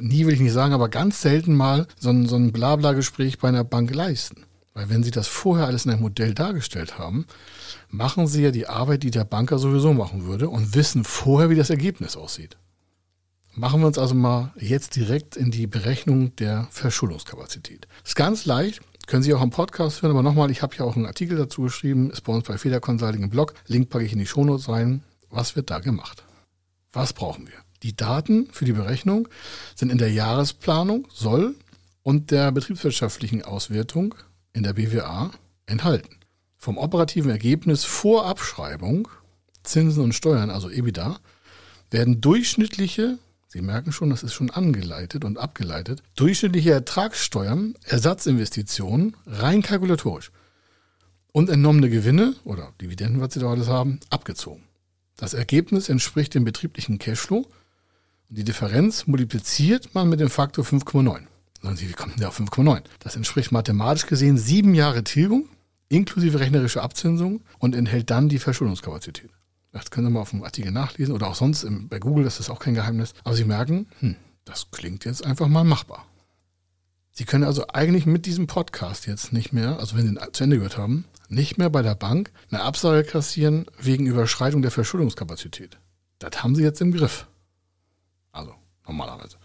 nie 0.00 0.26
will 0.26 0.34
ich 0.34 0.40
nicht 0.40 0.52
sagen, 0.52 0.74
aber 0.74 0.88
ganz 0.88 1.22
selten 1.22 1.54
mal 1.54 1.86
so 1.98 2.10
ein, 2.10 2.26
so 2.26 2.36
ein 2.36 2.52
Blabla-Gespräch 2.52 3.38
bei 3.38 3.48
einer 3.48 3.64
Bank 3.64 3.94
leisten. 3.94 4.44
Weil 4.74 4.88
wenn 4.88 5.04
Sie 5.04 5.12
das 5.12 5.28
vorher 5.28 5.66
alles 5.66 5.84
in 5.84 5.92
einem 5.92 6.02
Modell 6.02 6.34
dargestellt 6.34 6.98
haben, 6.98 7.26
machen 7.90 8.26
Sie 8.26 8.42
ja 8.42 8.50
die 8.50 8.66
Arbeit, 8.66 9.04
die 9.04 9.12
der 9.12 9.24
Banker 9.24 9.58
sowieso 9.58 9.94
machen 9.94 10.26
würde 10.26 10.48
und 10.48 10.74
wissen 10.74 11.04
vorher, 11.04 11.48
wie 11.48 11.54
das 11.54 11.70
Ergebnis 11.70 12.16
aussieht. 12.16 12.56
Machen 13.56 13.82
wir 13.82 13.86
uns 13.86 13.98
also 13.98 14.16
mal 14.16 14.52
jetzt 14.58 14.96
direkt 14.96 15.36
in 15.36 15.52
die 15.52 15.68
Berechnung 15.68 16.34
der 16.36 16.66
Verschuldungskapazität. 16.72 17.86
Ist 18.04 18.16
ganz 18.16 18.46
leicht, 18.46 18.80
können 19.06 19.22
Sie 19.22 19.32
auch 19.32 19.40
am 19.40 19.50
Podcast 19.50 20.02
hören, 20.02 20.10
aber 20.10 20.24
nochmal, 20.24 20.50
ich 20.50 20.60
habe 20.60 20.74
ja 20.74 20.84
auch 20.84 20.96
einen 20.96 21.06
Artikel 21.06 21.38
dazu 21.38 21.62
geschrieben, 21.62 22.10
ist 22.10 22.22
bei 22.22 22.32
uns 22.32 22.48
bei 22.48 22.58
Feder 22.58 22.80
Consulting 22.80 23.22
im 23.22 23.30
Blog. 23.30 23.54
Link 23.68 23.90
packe 23.90 24.04
ich 24.04 24.12
in 24.12 24.18
die 24.18 24.26
Shownotes 24.26 24.68
rein. 24.68 25.04
Was 25.30 25.54
wird 25.54 25.70
da 25.70 25.78
gemacht? 25.78 26.24
Was 26.92 27.12
brauchen 27.12 27.46
wir? 27.46 27.54
Die 27.84 27.94
Daten 27.94 28.48
für 28.50 28.64
die 28.64 28.72
Berechnung 28.72 29.28
sind 29.76 29.92
in 29.92 29.98
der 29.98 30.10
Jahresplanung, 30.10 31.06
Soll 31.12 31.54
und 32.02 32.32
der 32.32 32.50
betriebswirtschaftlichen 32.50 33.42
Auswertung 33.44 34.16
in 34.52 34.64
der 34.64 34.72
BWA 34.72 35.30
enthalten. 35.66 36.16
Vom 36.56 36.76
operativen 36.76 37.30
Ergebnis 37.30 37.84
vor 37.84 38.26
Abschreibung, 38.26 39.06
Zinsen 39.62 40.02
und 40.02 40.12
Steuern, 40.12 40.50
also 40.50 40.70
EBITDA, 40.70 41.20
werden 41.90 42.20
durchschnittliche, 42.20 43.18
Sie 43.54 43.62
merken 43.62 43.92
schon, 43.92 44.10
das 44.10 44.24
ist 44.24 44.34
schon 44.34 44.50
angeleitet 44.50 45.24
und 45.24 45.38
abgeleitet, 45.38 46.02
durchschnittliche 46.16 46.72
Ertragssteuern, 46.72 47.76
Ersatzinvestitionen, 47.84 49.16
rein 49.28 49.62
kalkulatorisch 49.62 50.32
und 51.30 51.48
entnommene 51.48 51.88
Gewinne 51.88 52.34
oder 52.42 52.72
Dividenden, 52.80 53.20
was 53.20 53.32
Sie 53.32 53.38
da 53.38 53.48
alles 53.48 53.68
haben, 53.68 54.00
abgezogen. 54.10 54.64
Das 55.16 55.34
Ergebnis 55.34 55.88
entspricht 55.88 56.34
dem 56.34 56.44
betrieblichen 56.44 56.98
Cashflow 56.98 57.46
und 58.28 58.38
die 58.38 58.42
Differenz 58.42 59.06
multipliziert 59.06 59.94
man 59.94 60.08
mit 60.08 60.18
dem 60.18 60.30
Faktor 60.30 60.64
5,9. 60.64 61.20
Sagen 61.62 61.76
Sie, 61.76 61.88
wie 61.88 61.92
kommt 61.92 62.14
denn 62.14 62.20
der 62.22 62.30
auf 62.30 62.40
5,9? 62.40 62.82
Das 62.98 63.14
entspricht 63.14 63.52
mathematisch 63.52 64.06
gesehen 64.06 64.36
sieben 64.36 64.74
Jahre 64.74 65.04
Tilgung 65.04 65.48
inklusive 65.88 66.40
rechnerische 66.40 66.82
Abzinsung 66.82 67.42
und 67.60 67.76
enthält 67.76 68.10
dann 68.10 68.28
die 68.28 68.40
Verschuldungskapazität. 68.40 69.30
Das 69.74 69.90
können 69.90 70.06
Sie 70.06 70.12
mal 70.12 70.20
auf 70.20 70.30
dem 70.30 70.44
Artikel 70.44 70.70
nachlesen 70.70 71.12
oder 71.12 71.26
auch 71.26 71.34
sonst 71.34 71.64
im, 71.64 71.88
bei 71.88 71.98
Google, 71.98 72.22
das 72.22 72.38
ist 72.38 72.48
auch 72.48 72.60
kein 72.60 72.74
Geheimnis. 72.74 73.12
Aber 73.24 73.34
Sie 73.34 73.44
merken, 73.44 73.88
hm, 73.98 74.14
das 74.44 74.70
klingt 74.70 75.04
jetzt 75.04 75.26
einfach 75.26 75.48
mal 75.48 75.64
machbar. 75.64 76.06
Sie 77.10 77.24
können 77.24 77.42
also 77.42 77.66
eigentlich 77.66 78.06
mit 78.06 78.24
diesem 78.24 78.46
Podcast 78.46 79.08
jetzt 79.08 79.32
nicht 79.32 79.52
mehr, 79.52 79.80
also 79.80 79.96
wenn 79.96 80.06
Sie 80.06 80.14
ihn 80.14 80.20
zu 80.32 80.44
Ende 80.44 80.56
gehört 80.58 80.78
haben, 80.78 81.06
nicht 81.28 81.58
mehr 81.58 81.70
bei 81.70 81.82
der 81.82 81.96
Bank 81.96 82.30
eine 82.52 82.62
Absage 82.62 83.02
kassieren 83.02 83.66
wegen 83.80 84.06
Überschreitung 84.06 84.62
der 84.62 84.70
Verschuldungskapazität. 84.70 85.76
Das 86.20 86.44
haben 86.44 86.54
Sie 86.54 86.62
jetzt 86.62 86.80
im 86.80 86.92
Griff. 86.92 87.26
Also 88.30 88.54
normalerweise. 88.86 89.38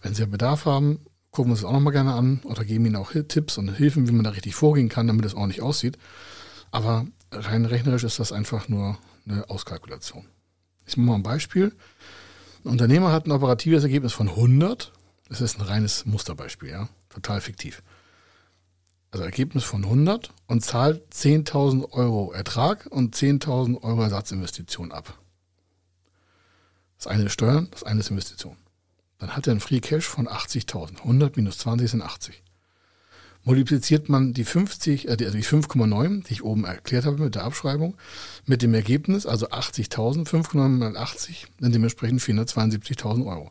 Wenn 0.00 0.14
Sie 0.14 0.26
Bedarf 0.26 0.64
haben, 0.64 1.00
gucken 1.30 1.50
wir 1.50 1.52
uns 1.52 1.60
das 1.60 1.68
auch 1.68 1.74
nochmal 1.74 1.92
gerne 1.92 2.14
an 2.14 2.40
oder 2.44 2.64
geben 2.64 2.86
Ihnen 2.86 2.96
auch 2.96 3.12
Tipps 3.28 3.58
und 3.58 3.68
Hilfen, 3.68 4.08
wie 4.08 4.12
man 4.12 4.24
da 4.24 4.30
richtig 4.30 4.54
vorgehen 4.54 4.88
kann, 4.88 5.08
damit 5.08 5.26
es 5.26 5.34
ordentlich 5.34 5.60
aussieht. 5.60 5.98
Aber 6.70 7.06
rein 7.36 7.64
rechnerisch 7.64 8.04
ist 8.04 8.18
das 8.18 8.32
einfach 8.32 8.68
nur 8.68 8.98
eine 9.26 9.48
Auskalkulation. 9.48 10.26
Ich 10.86 10.96
mache 10.96 11.06
mal 11.06 11.14
ein 11.16 11.22
Beispiel. 11.22 11.74
Ein 12.64 12.70
Unternehmer 12.70 13.12
hat 13.12 13.26
ein 13.26 13.32
operatives 13.32 13.82
Ergebnis 13.82 14.12
von 14.12 14.28
100. 14.28 14.92
Das 15.28 15.40
ist 15.40 15.58
ein 15.58 15.66
reines 15.66 16.06
Musterbeispiel, 16.06 16.70
ja. 16.70 16.88
Total 17.08 17.40
fiktiv. 17.40 17.82
Also 19.10 19.24
Ergebnis 19.24 19.64
von 19.64 19.84
100 19.84 20.32
und 20.46 20.64
zahlt 20.64 21.02
10.000 21.14 21.92
Euro 21.92 22.32
Ertrag 22.32 22.86
und 22.86 23.14
10.000 23.14 23.82
Euro 23.82 24.02
Ersatzinvestition 24.02 24.92
ab. 24.92 25.18
Das 26.98 27.06
eine 27.06 27.24
ist 27.24 27.32
Steuern, 27.32 27.68
das 27.70 27.84
eine 27.84 28.00
ist 28.00 28.10
Investition 28.10 28.56
dann 29.24 29.36
hat 29.36 29.46
er 29.46 29.52
einen 29.52 29.60
Free 29.60 29.80
Cash 29.80 30.06
von 30.06 30.28
80.000. 30.28 30.98
100 30.98 31.36
minus 31.38 31.56
20 31.56 31.90
sind 31.90 32.02
80. 32.02 32.42
Multipliziert 33.44 34.08
man 34.08 34.32
die 34.32 34.44
50, 34.44 35.06
äh, 35.06 35.10
also 35.10 35.30
die 35.30 35.44
5,9, 35.44 36.24
die 36.26 36.32
ich 36.32 36.44
oben 36.44 36.64
erklärt 36.64 37.04
habe 37.04 37.22
mit 37.22 37.34
der 37.34 37.44
Abschreibung, 37.44 37.94
mit 38.46 38.62
dem 38.62 38.74
Ergebnis, 38.74 39.26
also 39.26 39.48
80.000, 39.48 40.26
5,9 40.26 40.68
mal 40.68 40.96
80, 40.96 41.46
dann 41.60 41.72
dementsprechend 41.72 42.20
472.000 42.20 43.26
Euro. 43.26 43.50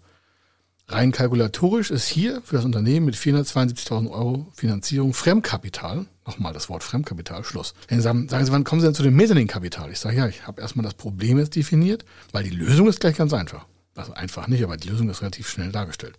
Rein 0.87 1.11
kalkulatorisch 1.11 1.91
ist 1.91 2.07
hier 2.07 2.41
für 2.43 2.57
das 2.57 2.65
Unternehmen 2.65 3.05
mit 3.05 3.15
472.000 3.15 4.09
Euro 4.11 4.51
Finanzierung 4.53 5.13
Fremdkapital, 5.13 6.05
nochmal 6.27 6.53
das 6.53 6.67
Wort 6.67 6.83
Fremdkapital, 6.83 7.43
Schluss. 7.45 7.73
Sie 7.89 8.01
sagen, 8.01 8.27
sagen 8.27 8.45
Sie, 8.45 8.51
wann 8.51 8.65
kommen 8.65 8.81
Sie 8.81 8.87
denn 8.87 8.95
zu 8.95 9.03
dem 9.03 9.15
Mezzaninkapital? 9.15 9.91
Ich 9.91 9.99
sage, 9.99 10.17
ja, 10.17 10.27
ich 10.27 10.45
habe 10.45 10.61
erstmal 10.61 10.83
das 10.83 10.95
Problem 10.95 11.37
jetzt 11.37 11.55
definiert, 11.55 12.03
weil 12.31 12.43
die 12.43 12.49
Lösung 12.49 12.87
ist 12.89 12.99
gleich 12.99 13.15
ganz 13.15 13.31
einfach. 13.31 13.65
Also 13.95 14.13
einfach 14.13 14.47
nicht, 14.47 14.63
aber 14.63 14.75
die 14.75 14.89
Lösung 14.89 15.09
ist 15.09 15.21
relativ 15.21 15.47
schnell 15.49 15.71
dargestellt. 15.71 16.17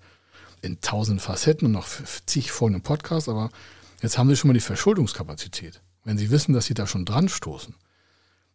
In 0.64 0.80
tausend 0.80 1.20
Facetten 1.20 1.66
und 1.66 1.72
noch 1.72 1.86
zig 2.24 2.50
folgenden 2.50 2.82
Podcasts, 2.82 3.28
aber 3.28 3.50
jetzt 4.00 4.16
haben 4.16 4.30
Sie 4.30 4.36
schon 4.36 4.48
mal 4.48 4.54
die 4.54 4.60
Verschuldungskapazität. 4.60 5.82
Wenn 6.04 6.16
Sie 6.16 6.30
wissen, 6.30 6.54
dass 6.54 6.64
Sie 6.64 6.72
da 6.72 6.86
schon 6.86 7.04
dran 7.04 7.28
stoßen, 7.28 7.74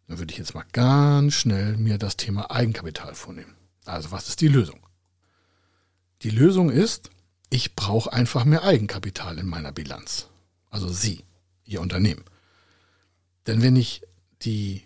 dann 0.08 0.18
würde 0.18 0.32
ich 0.32 0.38
jetzt 0.38 0.54
mal 0.56 0.64
ganz 0.72 1.34
schnell 1.34 1.76
mir 1.76 1.98
das 1.98 2.16
Thema 2.16 2.50
Eigenkapital 2.50 3.14
vornehmen. 3.14 3.54
Also 3.84 4.10
was 4.10 4.28
ist 4.28 4.40
die 4.40 4.48
Lösung? 4.48 4.80
Die 6.22 6.30
Lösung 6.30 6.68
ist, 6.68 7.10
ich 7.48 7.76
brauche 7.76 8.12
einfach 8.12 8.44
mehr 8.44 8.64
Eigenkapital 8.64 9.38
in 9.38 9.46
meiner 9.46 9.70
Bilanz. 9.70 10.26
Also 10.68 10.88
Sie, 10.88 11.24
Ihr 11.64 11.80
Unternehmen. 11.80 12.24
Denn 13.46 13.62
wenn 13.62 13.76
ich 13.76 14.02
die 14.42 14.82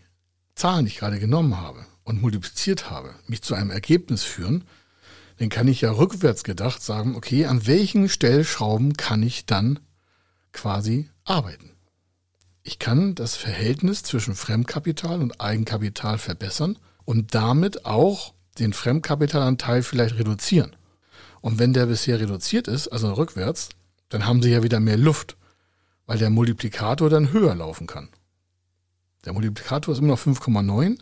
Zahlen, 0.56 0.84
die 0.84 0.90
ich 0.90 0.98
gerade 0.98 1.18
genommen 1.18 1.56
habe, 1.56 1.86
und 2.04 2.20
multipliziert 2.20 2.90
habe, 2.90 3.14
mich 3.28 3.40
zu 3.40 3.54
einem 3.54 3.70
Ergebnis 3.70 4.24
führen, 4.24 4.64
dann 5.38 5.48
kann 5.48 5.68
ich 5.68 5.80
ja 5.80 5.90
rückwärts 5.90 6.44
gedacht 6.44 6.82
sagen, 6.82 7.16
okay, 7.16 7.46
an 7.46 7.66
welchen 7.66 8.08
Stellschrauben 8.08 8.96
kann 8.96 9.22
ich 9.22 9.46
dann 9.46 9.80
quasi 10.52 11.10
arbeiten? 11.24 11.70
Ich 12.62 12.78
kann 12.78 13.14
das 13.14 13.36
Verhältnis 13.36 14.02
zwischen 14.02 14.34
Fremdkapital 14.34 15.20
und 15.20 15.40
Eigenkapital 15.40 16.18
verbessern 16.18 16.78
und 17.04 17.34
damit 17.34 17.84
auch 17.84 18.32
den 18.58 18.72
Fremdkapitalanteil 18.72 19.82
vielleicht 19.82 20.18
reduzieren. 20.18 20.76
Und 21.40 21.58
wenn 21.58 21.74
der 21.74 21.86
bisher 21.86 22.18
reduziert 22.20 22.68
ist, 22.68 22.88
also 22.88 23.12
rückwärts, 23.12 23.68
dann 24.08 24.26
haben 24.26 24.42
Sie 24.42 24.50
ja 24.50 24.62
wieder 24.62 24.80
mehr 24.80 24.96
Luft, 24.96 25.36
weil 26.06 26.18
der 26.18 26.30
Multiplikator 26.30 27.10
dann 27.10 27.32
höher 27.32 27.54
laufen 27.54 27.86
kann. 27.86 28.08
Der 29.24 29.32
Multiplikator 29.32 29.92
ist 29.92 29.98
immer 29.98 30.08
noch 30.08 30.20
5,9 30.20 30.98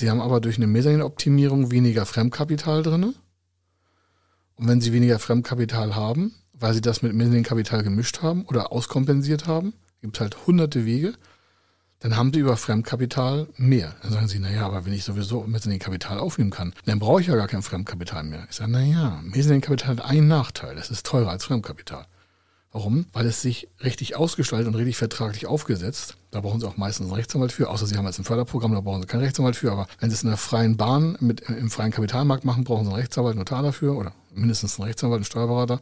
Sie 0.00 0.08
haben 0.08 0.22
aber 0.22 0.40
durch 0.40 0.56
eine 0.56 0.66
Mezzanin-Optimierung 0.66 1.70
weniger 1.70 2.06
Fremdkapital 2.06 2.82
drin. 2.82 3.14
Und 4.54 4.66
wenn 4.66 4.80
Sie 4.80 4.94
weniger 4.94 5.18
Fremdkapital 5.18 5.94
haben, 5.94 6.34
weil 6.54 6.72
Sie 6.72 6.80
das 6.80 7.02
mit 7.02 7.12
Mezzanin-Kapital 7.12 7.82
gemischt 7.82 8.22
haben 8.22 8.46
oder 8.46 8.72
auskompensiert 8.72 9.46
haben, 9.46 9.74
gibt 10.00 10.16
es 10.16 10.22
halt 10.22 10.46
hunderte 10.46 10.86
Wege, 10.86 11.12
dann 11.98 12.16
haben 12.16 12.32
Sie 12.32 12.40
über 12.40 12.56
Fremdkapital 12.56 13.48
mehr. 13.58 13.94
Dann 14.00 14.12
sagen 14.12 14.28
Sie, 14.28 14.38
naja, 14.38 14.64
aber 14.64 14.86
wenn 14.86 14.94
ich 14.94 15.04
sowieso 15.04 15.42
Mezzanin-Kapital 15.42 16.18
aufnehmen 16.18 16.50
kann, 16.50 16.72
dann 16.86 16.98
brauche 16.98 17.20
ich 17.20 17.26
ja 17.26 17.36
gar 17.36 17.48
kein 17.48 17.60
Fremdkapital 17.60 18.22
mehr. 18.22 18.46
Ich 18.48 18.56
sage, 18.56 18.72
naja, 18.72 19.20
Mezzanin-Kapital 19.22 19.98
hat 19.98 20.04
einen 20.06 20.28
Nachteil, 20.28 20.78
es 20.78 20.90
ist 20.90 21.04
teurer 21.04 21.28
als 21.28 21.44
Fremdkapital. 21.44 22.06
Warum? 22.72 23.06
Weil 23.12 23.26
es 23.26 23.42
sich 23.42 23.68
richtig 23.82 24.16
ausgestaltet 24.16 24.68
und 24.68 24.76
richtig 24.76 24.96
vertraglich 24.96 25.46
aufgesetzt. 25.46 26.16
Da 26.30 26.40
brauchen 26.40 26.60
Sie 26.60 26.68
auch 26.68 26.76
meistens 26.76 27.06
einen 27.06 27.16
Rechtsanwalt 27.16 27.50
für, 27.50 27.68
außer 27.68 27.86
Sie 27.86 27.96
haben 27.96 28.06
jetzt 28.06 28.18
ein 28.18 28.24
Förderprogramm, 28.24 28.72
da 28.72 28.80
brauchen 28.80 29.02
Sie 29.02 29.08
keinen 29.08 29.24
Rechtsanwalt 29.24 29.56
für. 29.56 29.72
Aber 29.72 29.88
wenn 29.98 30.10
Sie 30.10 30.14
es 30.14 30.22
in 30.22 30.28
der 30.28 30.38
freien 30.38 30.76
Bahn 30.76 31.16
mit, 31.20 31.40
im 31.40 31.70
freien 31.70 31.90
Kapitalmarkt 31.90 32.44
machen, 32.44 32.62
brauchen 32.62 32.84
Sie 32.84 32.90
einen 32.90 33.00
Rechtsanwalt, 33.00 33.32
einen 33.32 33.40
Notar 33.40 33.62
dafür 33.62 33.96
oder 33.96 34.12
mindestens 34.32 34.78
einen 34.78 34.86
Rechtsanwalt, 34.86 35.18
einen 35.18 35.24
Steuerberater. 35.24 35.80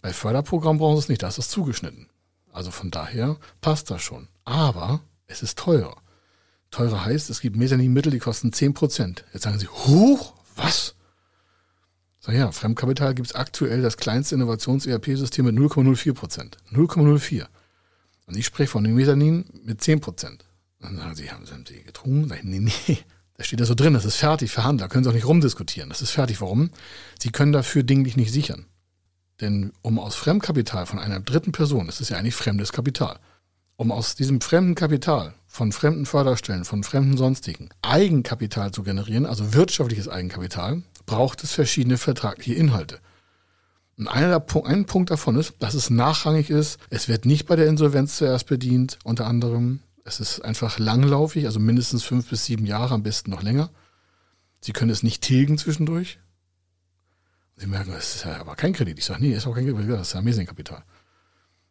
Bei 0.00 0.12
Förderprogramm 0.12 0.78
brauchen 0.78 0.96
Sie 0.96 1.02
es 1.02 1.08
nicht, 1.08 1.22
da 1.24 1.28
ist 1.28 1.38
es 1.38 1.48
zugeschnitten. 1.48 2.06
Also 2.52 2.70
von 2.70 2.92
daher 2.92 3.36
passt 3.60 3.90
das 3.90 4.02
schon. 4.02 4.28
Aber 4.44 5.00
es 5.26 5.42
ist 5.42 5.58
teurer. 5.58 5.96
Teurer 6.70 7.04
heißt, 7.04 7.30
es 7.30 7.40
gibt 7.40 7.56
Mezzaninmittel, 7.56 8.12
die 8.12 8.18
kosten 8.18 8.50
10%. 8.50 9.22
Jetzt 9.32 9.42
sagen 9.42 9.58
Sie, 9.58 9.66
huch, 9.66 10.34
was? 10.54 10.94
Sag 12.28 12.36
ja, 12.36 12.52
Fremdkapital 12.52 13.14
gibt 13.14 13.28
es 13.28 13.34
aktuell 13.34 13.80
das 13.80 13.96
kleinste 13.96 14.34
Innovations-ERP-System 14.34 15.46
mit 15.46 15.56
0,04 15.56 16.12
Prozent. 16.12 16.58
0,04. 16.70 17.46
Und 18.26 18.36
ich 18.36 18.44
spreche 18.44 18.70
von 18.70 18.84
dem 18.84 18.96
Mezzanin 18.96 19.46
mit 19.64 19.80
10 19.80 20.00
Prozent. 20.00 20.44
Dann 20.78 20.98
sagen 20.98 21.14
sie, 21.14 21.30
haben 21.30 21.46
Sie 21.46 21.82
getrunken? 21.82 22.28
Sag 22.28 22.40
ich, 22.40 22.44
nee, 22.44 22.58
nee, 22.58 22.98
Da 23.38 23.44
steht 23.44 23.60
ja 23.60 23.64
so 23.64 23.74
drin, 23.74 23.94
das 23.94 24.04
ist 24.04 24.16
fertig 24.16 24.50
für 24.50 24.62
Handler, 24.62 24.88
können 24.88 25.04
Sie 25.04 25.10
auch 25.10 25.14
nicht 25.14 25.24
rumdiskutieren. 25.24 25.88
Das 25.88 26.02
ist 26.02 26.10
fertig. 26.10 26.42
Warum? 26.42 26.68
Sie 27.18 27.30
können 27.30 27.52
dafür 27.52 27.82
dinglich 27.82 28.18
nicht 28.18 28.30
sichern. 28.30 28.66
Denn 29.40 29.72
um 29.80 29.98
aus 29.98 30.14
Fremdkapital 30.14 30.84
von 30.84 30.98
einer 30.98 31.20
dritten 31.20 31.52
Person, 31.52 31.86
das 31.86 32.02
ist 32.02 32.10
ja 32.10 32.18
eigentlich 32.18 32.34
fremdes 32.34 32.72
Kapital, 32.72 33.20
um 33.76 33.90
aus 33.90 34.16
diesem 34.16 34.42
fremden 34.42 34.74
Kapital 34.74 35.32
von 35.46 35.72
fremden 35.72 36.04
Förderstellen, 36.04 36.66
von 36.66 36.84
fremden 36.84 37.16
Sonstigen 37.16 37.70
Eigenkapital 37.80 38.70
zu 38.70 38.82
generieren, 38.82 39.24
also 39.24 39.54
wirtschaftliches 39.54 40.10
Eigenkapital, 40.10 40.82
braucht 41.08 41.42
es 41.42 41.52
verschiedene 41.52 41.98
vertragliche 41.98 42.54
Inhalte. 42.54 43.00
Und 43.96 44.06
einer 44.06 44.28
der, 44.28 44.66
ein 44.66 44.84
Punkt 44.84 45.10
davon 45.10 45.36
ist, 45.36 45.54
dass 45.58 45.74
es 45.74 45.90
nachrangig 45.90 46.50
ist. 46.50 46.78
Es 46.90 47.08
wird 47.08 47.24
nicht 47.24 47.48
bei 47.48 47.56
der 47.56 47.66
Insolvenz 47.66 48.16
zuerst 48.16 48.46
bedient, 48.46 48.98
unter 49.02 49.26
anderem. 49.26 49.80
Es 50.04 50.20
ist 50.20 50.40
einfach 50.40 50.78
langlaufig, 50.78 51.46
also 51.46 51.58
mindestens 51.58 52.04
fünf 52.04 52.28
bis 52.28 52.44
sieben 52.44 52.66
Jahre, 52.66 52.94
am 52.94 53.02
besten 53.02 53.30
noch 53.30 53.42
länger. 53.42 53.70
Sie 54.60 54.72
können 54.72 54.90
es 54.90 55.02
nicht 55.02 55.22
tilgen 55.22 55.58
zwischendurch. 55.58 56.20
Sie 57.56 57.66
merken, 57.66 57.90
das 57.90 58.16
ist 58.16 58.24
ja 58.24 58.38
aber 58.38 58.54
kein 58.54 58.74
Kredit. 58.74 58.98
Ich 58.98 59.06
sage, 59.06 59.20
nee, 59.22 59.32
ist 59.32 59.46
auch 59.46 59.54
kein 59.54 59.66
Kredit, 59.66 59.90
das 59.90 60.08
ist 60.08 60.12
ja 60.12 60.20
Amazing-Kapital. 60.20 60.84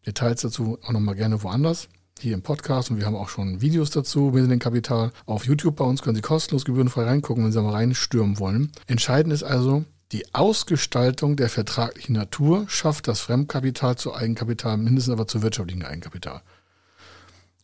Details 0.05 0.41
dazu 0.41 0.79
auch 0.83 0.91
nochmal 0.91 1.15
gerne 1.15 1.41
woanders, 1.43 1.87
hier 2.21 2.33
im 2.33 2.41
Podcast. 2.41 2.91
Und 2.91 2.97
wir 2.97 3.05
haben 3.05 3.15
auch 3.15 3.29
schon 3.29 3.61
Videos 3.61 3.89
dazu, 3.89 4.29
Amazing-Kapital. 4.29 5.11
Auf 5.25 5.45
YouTube 5.45 5.75
bei 5.75 5.85
uns 5.85 6.01
können 6.01 6.15
Sie 6.15 6.21
kostenlos 6.21 6.65
gebührenfrei 6.65 7.03
reingucken, 7.03 7.43
wenn 7.43 7.51
Sie 7.51 7.61
mal 7.61 7.71
reinstürmen 7.71 8.39
wollen. 8.39 8.71
Entscheidend 8.87 9.33
ist 9.33 9.43
also, 9.43 9.85
die 10.13 10.33
Ausgestaltung 10.33 11.35
der 11.35 11.49
vertraglichen 11.49 12.15
Natur 12.15 12.65
schafft 12.69 13.07
das 13.07 13.19
Fremdkapital 13.19 13.97
zu 13.97 14.15
Eigenkapital, 14.15 14.77
mindestens 14.77 15.11
aber 15.11 15.27
zu 15.27 15.41
wirtschaftlichen 15.41 15.83
Eigenkapital. 15.83 16.41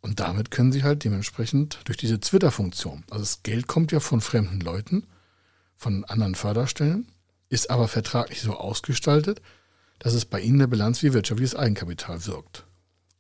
Und 0.02 0.20
damit 0.20 0.52
können 0.52 0.74
sie 0.74 0.84
halt 0.84 1.06
dementsprechend 1.06 1.80
durch 1.86 1.98
diese 1.98 2.20
Twitter-Funktion, 2.20 3.06
also 3.10 3.24
das 3.24 3.44
Geld 3.44 3.68
kommt 3.68 3.94
ja 3.94 4.02
von 4.02 4.20
fremden 4.20 4.60
Leuten, 4.60 5.08
von 5.78 6.04
anderen 6.04 6.36
Förderstellen, 6.36 7.08
ist 7.48 7.70
aber 7.70 7.88
vertraglich 7.88 8.42
so 8.42 8.54
ausgestaltet, 8.58 9.42
dass 10.00 10.14
es 10.14 10.26
bei 10.26 10.42
ihnen 10.42 10.56
in 10.56 10.60
der 10.60 10.68
Bilanz 10.68 11.02
wie 11.04 11.14
wirtschaftliches 11.14 11.56
Eigenkapital 11.56 12.26
wirkt. 12.26 12.66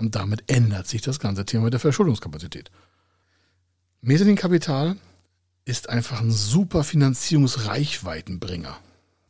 Und 0.03 0.15
damit 0.15 0.51
ändert 0.51 0.87
sich 0.87 1.01
das 1.01 1.19
ganze 1.19 1.45
Thema 1.45 1.69
der 1.69 1.79
Verschuldungskapazität. 1.79 2.69
Mezzaninkapital 4.01 4.97
ist 5.65 5.89
einfach 5.89 6.21
ein 6.21 6.31
super 6.31 6.83
Finanzierungsreichweitenbringer. 6.83 8.77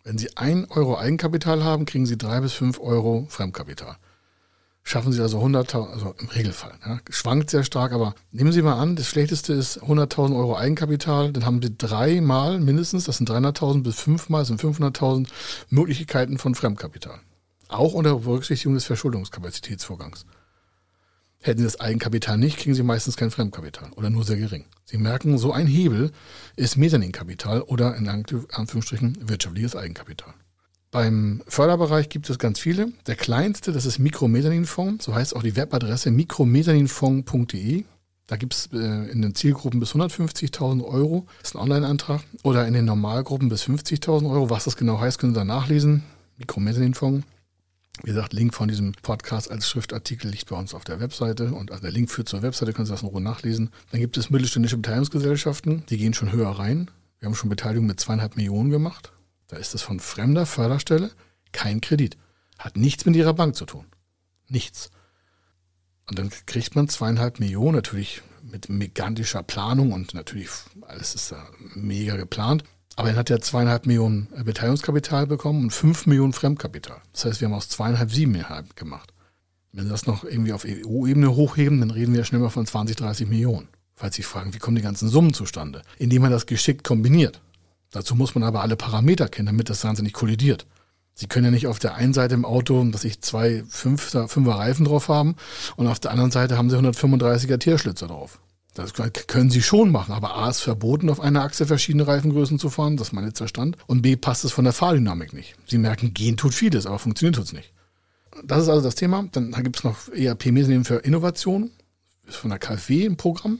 Wenn 0.04 0.18
Sie 0.18 0.36
ein 0.36 0.66
Euro 0.70 0.98
Eigenkapital 0.98 1.64
haben, 1.64 1.86
kriegen 1.86 2.06
Sie 2.06 2.18
drei 2.18 2.42
bis 2.42 2.54
fünf 2.54 2.80
Euro 2.80 3.28
Fremdkapital 3.30 3.98
schaffen 4.84 5.14
Sie 5.14 5.22
also 5.22 5.40
100.000, 5.40 5.92
also 5.92 6.14
im 6.20 6.28
Regelfall. 6.28 6.74
Ja, 6.86 7.00
schwankt 7.10 7.50
sehr 7.50 7.64
stark, 7.64 7.94
aber 7.94 8.14
nehmen 8.32 8.52
Sie 8.52 8.62
mal 8.62 8.80
an, 8.80 8.96
das 8.96 9.08
Schlechteste 9.08 9.54
ist 9.54 9.82
100.000 9.82 10.36
Euro 10.36 10.58
Eigenkapital, 10.58 11.32
dann 11.32 11.46
haben 11.46 11.62
Sie 11.62 11.76
dreimal 11.76 12.60
mindestens, 12.60 13.06
das 13.06 13.18
sind 13.18 13.30
300.000 13.30 13.84
bis 13.84 13.96
fünfmal, 13.96 14.46
sind 14.46 14.62
500.000 14.62 15.28
Möglichkeiten 15.70 16.38
von 16.38 16.54
Fremdkapital. 16.54 17.20
Auch 17.70 17.94
unter 17.94 18.20
Berücksichtigung 18.20 18.76
des 18.76 18.86
Verschuldungskapazitätsvorgangs. 18.86 20.26
Hätten 21.44 21.60
Sie 21.60 21.66
das 21.66 21.82
Eigenkapital 21.82 22.38
nicht, 22.38 22.58
kriegen 22.58 22.74
Sie 22.74 22.84
meistens 22.84 23.18
kein 23.18 23.30
Fremdkapital 23.30 23.92
oder 23.98 24.10
nur 24.10 24.24
sehr 24.24 24.38
gering. 24.38 24.64
Sie 24.86 24.98
merken, 24.98 25.38
so 25.38 25.52
ein 25.52 25.68
Hebel 25.68 26.12
ist 26.56 26.78
Mezzaninkapital 26.78 27.62
oder 27.64 27.98
in 27.98 28.08
Anführungsstrichen 28.08 29.18
wirtschaftliches 29.28 29.76
Eigenkapital. 29.76 30.34
Beim 30.90 31.44
Förderbereich 31.48 32.08
gibt 32.08 32.30
es 32.30 32.40
ganz 32.40 32.60
viele. 32.60 32.94
Der 33.08 33.18
kleinste, 33.18 33.74
das 33.74 33.86
ist 33.86 34.00
Mikromesaninfonds, 34.00 35.04
so 35.04 35.16
heißt 35.16 35.36
auch 35.36 35.44
die 35.44 35.58
Webadresse 35.58 36.12
mikromesaninfonds.de. 36.12 37.84
Da 38.28 38.38
gibt 38.38 38.54
es 38.54 38.70
äh, 38.72 39.12
in 39.12 39.22
den 39.22 39.36
Zielgruppen 39.36 39.82
bis 39.82 39.96
150.000 39.96 40.82
Euro, 40.86 41.26
das 41.42 41.50
ist 41.50 41.56
ein 41.56 41.62
Online-Antrag, 41.62 42.22
oder 42.44 42.66
in 42.66 42.74
den 42.74 42.86
Normalgruppen 42.86 43.50
bis 43.50 43.64
50.000 43.64 44.32
Euro. 44.32 44.50
Was 44.50 44.64
das 44.64 44.78
genau 44.78 45.02
heißt, 45.02 45.20
können 45.20 45.34
Sie 45.34 45.40
da 45.40 45.44
nachlesen. 45.44 46.04
Mikromesaninfonds. 46.38 47.26
Wie 48.02 48.10
gesagt, 48.10 48.34
Link 48.34 48.54
von 48.54 48.68
diesem 48.68 48.94
Podcast 48.94 49.52
als 49.52 49.70
Schriftartikel 49.70 50.30
liegt 50.30 50.50
bei 50.50 50.58
uns 50.58 50.74
auf 50.74 50.84
der 50.84 51.00
Webseite 51.00 51.54
und 51.54 51.72
also 51.72 51.84
der 51.84 51.92
Link 51.92 52.10
führt 52.10 52.28
zur 52.28 52.42
Webseite, 52.42 52.74
können 52.74 52.88
Sie 52.88 52.92
das 52.92 53.04
in 53.04 53.10
Ruhe 53.10 53.22
nachlesen. 53.22 53.70
Dann 53.92 54.02
gibt 54.02 54.18
es 54.18 54.32
mittelständische 54.32 54.78
Beteiligungsgesellschaften, 54.78 55.86
die 55.90 55.98
gehen 55.98 56.14
schon 56.14 56.32
höher 56.32 56.50
rein. 56.50 56.90
Wir 57.20 57.28
haben 57.28 57.36
schon 57.36 57.50
Beteiligung 57.50 57.86
mit 57.86 58.00
zweieinhalb 58.00 58.36
Millionen 58.36 58.72
gemacht. 58.72 59.14
Da 59.48 59.58
ist 59.58 59.76
es 59.76 59.84
von 59.84 60.00
fremder 60.00 60.46
Förderstelle 60.46 61.12
kein 61.52 61.82
Kredit. 61.82 62.18
Hat 62.58 62.78
nichts 62.78 63.06
mit 63.06 63.16
ihrer 63.16 63.34
Bank 63.34 63.56
zu 63.56 63.66
tun. 63.66 63.86
Nichts. 64.48 64.90
Und 66.10 66.20
dann 66.20 66.32
kriegt 66.46 66.76
man 66.76 66.90
zweieinhalb 66.90 67.40
Millionen, 67.40 67.76
natürlich 67.76 68.24
mit 68.42 68.68
gigantischer 68.68 69.44
Planung 69.44 69.92
und 69.94 70.14
natürlich 70.14 70.50
alles 70.82 71.16
ist 71.16 71.32
da 71.32 71.48
mega 71.76 72.18
geplant. 72.18 72.64
Aber 72.96 73.10
er 73.10 73.16
hat 73.16 73.30
ja 73.30 73.40
zweieinhalb 73.40 73.86
Millionen 73.86 74.28
Beteiligungskapital 74.44 75.28
bekommen 75.28 75.64
und 75.64 75.72
fünf 75.72 76.06
Millionen 76.06 76.34
Fremdkapital. 76.34 77.02
Das 77.12 77.26
heißt, 77.26 77.42
wir 77.42 77.48
haben 77.48 77.56
aus 77.56 77.70
zweieinhalb 77.70 78.12
siebeneinhalb 78.12 78.76
gemacht. 78.76 79.14
Wenn 79.72 79.86
Sie 79.86 79.90
das 79.90 80.06
noch 80.06 80.24
irgendwie 80.24 80.54
auf 80.54 80.66
EU-Ebene 80.66 81.36
hochheben, 81.36 81.80
dann 81.80 81.90
reden 81.90 82.14
wir 82.14 82.24
schnell 82.24 82.42
mal 82.42 82.50
von 82.50 82.66
20, 82.66 82.96
30 82.96 83.28
Millionen. 83.28 83.68
Falls 83.96 84.16
Sie 84.16 84.22
fragen, 84.24 84.54
wie 84.54 84.60
kommen 84.60 84.76
die 84.76 84.84
ganzen 84.84 85.10
Summen 85.10 85.34
zustande? 85.34 85.82
Indem 85.98 86.22
man 86.22 86.32
das 86.32 86.46
geschickt 86.46 86.84
kombiniert. 86.84 87.42
Dazu 87.92 88.16
muss 88.16 88.36
man 88.36 88.44
aber 88.44 88.62
alle 88.62 88.76
Parameter 88.76 89.28
kennen, 89.28 89.48
damit 89.48 89.70
das 89.70 89.82
Ganze 89.82 90.04
nicht 90.04 90.14
kollidiert. 90.16 90.68
Sie 91.16 91.28
können 91.28 91.46
ja 91.46 91.52
nicht 91.52 91.68
auf 91.68 91.80
der 91.80 91.96
einen 91.96 92.14
Seite 92.14 92.34
im 92.34 92.46
Auto, 92.46 92.84
dass 92.86 93.04
ich 93.04 93.22
zwei 93.22 93.64
Fünfer, 93.68 94.28
Fünfer 94.28 94.54
Reifen 94.54 94.86
drauf 94.86 95.10
haben 95.10 95.36
und 95.76 95.88
auf 95.88 96.00
der 96.00 96.12
anderen 96.12 96.32
Seite 96.32 96.58
haben 96.58 96.70
Sie 96.70 96.78
135er 96.78 97.60
Tierschlitzer 97.60 98.08
drauf. 98.08 98.40
Das 98.74 98.94
können 98.94 99.52
Sie 99.52 99.62
schon 99.62 99.92
machen, 99.92 100.14
aber 100.14 100.36
A 100.36 100.50
ist 100.50 100.62
verboten, 100.62 101.10
auf 101.12 101.20
einer 101.20 101.44
Achse 101.44 101.68
verschiedene 101.68 102.08
Reifengrößen 102.08 102.58
zu 102.58 102.72
fahren, 102.72 102.98
das 102.98 103.10
ist 103.10 103.14
mein 103.14 103.26
letzter 103.26 103.48
Stand. 103.48 103.78
Und 103.86 104.02
B 104.02 104.16
passt 104.16 104.46
es 104.46 104.52
von 104.52 104.64
der 104.64 104.74
Fahrdynamik 104.74 105.34
nicht. 105.34 105.56
Sie 105.68 105.78
merken, 105.78 106.14
gehen 106.14 106.38
tut 106.38 106.56
vieles, 106.56 106.88
aber 106.88 106.98
funktioniert 106.98 107.36
tut's 107.36 107.54
nicht. 107.54 107.72
Das 108.44 108.64
ist 108.64 108.70
also 108.70 108.82
das 108.82 108.96
Thema. 108.96 109.28
Dann 109.32 109.52
gibt 109.52 109.78
es 109.78 109.84
noch 109.84 110.10
ERP-Mechanismen 110.10 110.86
für 110.86 110.96
Innovation. 110.96 111.70
Ist 112.28 112.38
von 112.38 112.50
der 112.50 112.58
KfW 112.58 113.06
ein 113.06 113.18
Programm. 113.18 113.60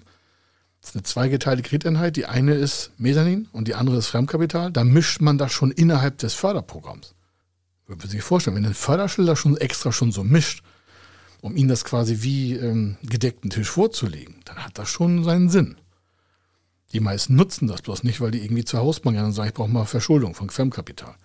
Das 0.82 0.92
ist 0.92 0.96
eine 0.96 1.04
zweigeteilte 1.04 1.62
Krediteinheit. 1.62 2.16
Die 2.16 2.26
eine 2.26 2.56
ist 2.56 2.92
Mesanin 2.98 3.48
und 3.52 3.68
die 3.68 3.76
andere 3.76 3.98
ist 3.98 4.08
Fremdkapital. 4.08 4.72
Da 4.72 4.84
mischt 4.84 5.22
man 5.22 5.38
das 5.38 5.52
schon 5.52 5.70
innerhalb 5.72 6.18
des 6.18 6.34
Förderprogramms. 6.34 7.14
Würde 7.86 8.02
man 8.02 8.10
sich 8.10 8.24
vorstellen, 8.24 8.56
wenn 8.56 8.66
ein 8.66 8.74
Förderschilder 8.74 9.36
schon 9.36 9.58
extra 9.58 9.92
schon 9.92 10.12
so 10.12 10.24
mischt, 10.24 10.64
um 11.44 11.58
ihnen 11.58 11.68
das 11.68 11.84
quasi 11.84 12.20
wie 12.22 12.54
ähm, 12.54 12.96
gedeckten 13.04 13.50
Tisch 13.50 13.70
vorzulegen, 13.70 14.36
dann 14.46 14.64
hat 14.64 14.78
das 14.78 14.88
schon 14.88 15.26
seinen 15.26 15.50
Sinn. 15.50 15.76
Die 16.94 17.02
meisten 17.02 17.36
nutzen 17.36 17.68
das 17.68 17.82
bloß 17.82 18.04
nicht, 18.04 18.22
weil 18.22 18.32
die 18.32 18.42
irgendwie 18.42 18.64
zur 18.64 18.80
Hausbank 18.80 19.18
gehen 19.18 19.26
und 19.26 19.34
sagen, 19.34 19.50
ich 19.50 19.54
brauche 19.54 19.70
mal 19.70 19.84
Verschuldung 19.84 20.36
von 20.36 20.50
Fremdkapital. 20.50 21.16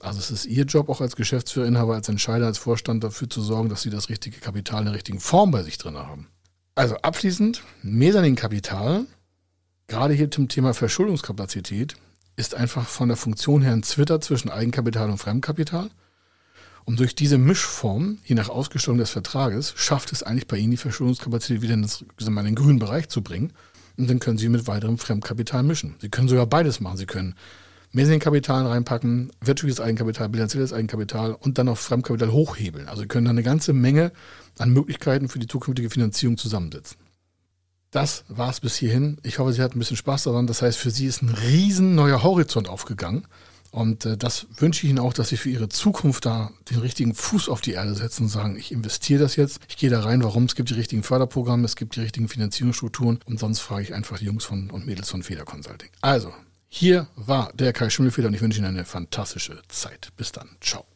Also 0.00 0.18
es 0.18 0.32
ist 0.32 0.46
ihr 0.46 0.64
Job 0.64 0.88
auch 0.88 1.00
als 1.00 1.14
Geschäftsführer, 1.14 1.68
Inhaber, 1.68 1.94
als 1.94 2.08
Entscheider, 2.08 2.46
als 2.46 2.58
Vorstand 2.58 3.04
dafür 3.04 3.30
zu 3.30 3.40
sorgen, 3.40 3.68
dass 3.68 3.82
sie 3.82 3.90
das 3.90 4.08
richtige 4.08 4.40
Kapital 4.40 4.80
in 4.80 4.86
der 4.86 4.94
richtigen 4.94 5.20
Form 5.20 5.52
bei 5.52 5.62
sich 5.62 5.78
drin 5.78 5.96
haben. 5.96 6.26
Also 6.74 6.96
abschließend, 6.96 7.62
Mesanin-Kapital, 7.82 9.06
gerade 9.86 10.14
hier 10.14 10.28
zum 10.28 10.48
Thema 10.48 10.74
Verschuldungskapazität, 10.74 11.94
ist 12.34 12.56
einfach 12.56 12.88
von 12.88 13.06
der 13.06 13.16
Funktion 13.16 13.62
her 13.62 13.72
ein 13.72 13.84
Zwitter 13.84 14.20
zwischen 14.20 14.50
Eigenkapital 14.50 15.08
und 15.08 15.18
Fremdkapital. 15.18 15.88
Und 16.86 17.00
durch 17.00 17.16
diese 17.16 17.36
Mischform, 17.36 18.18
je 18.24 18.36
nach 18.36 18.48
Ausgestaltung 18.48 18.98
des 18.98 19.10
Vertrages, 19.10 19.74
schafft 19.76 20.12
es 20.12 20.22
eigentlich 20.22 20.46
bei 20.46 20.56
Ihnen 20.56 20.70
die 20.70 20.76
Verschuldungskapazität 20.76 21.60
wieder 21.60 21.74
in, 21.74 21.82
das, 21.82 22.04
in 22.18 22.34
den 22.36 22.54
grünen 22.54 22.78
Bereich 22.78 23.08
zu 23.08 23.22
bringen. 23.22 23.52
Und 23.98 24.08
dann 24.08 24.20
können 24.20 24.38
Sie 24.38 24.48
mit 24.48 24.68
weiterem 24.68 24.96
Fremdkapital 24.96 25.64
mischen. 25.64 25.96
Sie 26.00 26.10
können 26.10 26.28
sogar 26.28 26.46
beides 26.46 26.78
machen. 26.80 26.96
Sie 26.96 27.06
können 27.06 27.34
Mesaninkapital 27.90 28.66
reinpacken, 28.66 29.32
wirtschaftliches 29.40 29.80
Eigenkapital, 29.80 30.28
bilanzielles 30.28 30.72
Eigenkapital 30.72 31.32
und 31.32 31.58
dann 31.58 31.68
auch 31.68 31.78
Fremdkapital 31.78 32.30
hochhebeln. 32.30 32.88
Also 32.88 33.02
Sie 33.02 33.08
können 33.08 33.24
da 33.24 33.30
eine 33.30 33.42
ganze 33.42 33.72
Menge 33.72 34.12
an 34.58 34.70
Möglichkeiten 34.70 35.28
für 35.28 35.40
die 35.40 35.48
zukünftige 35.48 35.90
Finanzierung 35.90 36.38
zusammensetzen. 36.38 36.98
Das 37.90 38.24
war 38.28 38.50
es 38.50 38.60
bis 38.60 38.76
hierhin. 38.76 39.18
Ich 39.24 39.40
hoffe, 39.40 39.52
Sie 39.52 39.60
hatten 39.60 39.76
ein 39.76 39.80
bisschen 39.80 39.96
Spaß 39.96 40.24
daran. 40.24 40.46
Das 40.46 40.62
heißt, 40.62 40.78
für 40.78 40.90
Sie 40.90 41.06
ist 41.06 41.22
ein 41.22 41.30
riesen 41.30 41.96
neuer 41.96 42.22
Horizont 42.22 42.68
aufgegangen. 42.68 43.26
Und 43.76 44.06
äh, 44.06 44.16
das 44.16 44.46
wünsche 44.56 44.86
ich 44.86 44.90
Ihnen 44.90 44.98
auch, 44.98 45.12
dass 45.12 45.28
Sie 45.28 45.36
für 45.36 45.50
Ihre 45.50 45.68
Zukunft 45.68 46.24
da 46.24 46.50
den 46.70 46.78
richtigen 46.78 47.14
Fuß 47.14 47.50
auf 47.50 47.60
die 47.60 47.72
Erde 47.72 47.94
setzen 47.94 48.22
und 48.22 48.28
sagen, 48.30 48.56
ich 48.56 48.72
investiere 48.72 49.20
das 49.20 49.36
jetzt, 49.36 49.60
ich 49.68 49.76
gehe 49.76 49.90
da 49.90 50.00
rein, 50.00 50.22
warum? 50.24 50.44
Es 50.44 50.54
gibt 50.54 50.70
die 50.70 50.74
richtigen 50.74 51.02
Förderprogramme, 51.02 51.66
es 51.66 51.76
gibt 51.76 51.94
die 51.96 52.00
richtigen 52.00 52.26
Finanzierungsstrukturen 52.26 53.20
und 53.26 53.38
sonst 53.38 53.60
frage 53.60 53.82
ich 53.82 53.94
einfach 53.94 54.18
die 54.18 54.24
Jungs 54.24 54.46
von 54.46 54.70
und 54.70 54.86
Mädels 54.86 55.10
von 55.10 55.22
Feder 55.22 55.44
Consulting. 55.44 55.90
Also, 56.00 56.32
hier 56.68 57.08
war 57.16 57.52
der 57.52 57.74
Kai 57.74 57.90
Schimmelfeder 57.90 58.28
und 58.28 58.34
ich 58.34 58.40
wünsche 58.40 58.60
Ihnen 58.60 58.68
eine 58.68 58.86
fantastische 58.86 59.60
Zeit. 59.68 60.08
Bis 60.16 60.32
dann. 60.32 60.48
Ciao. 60.62 60.95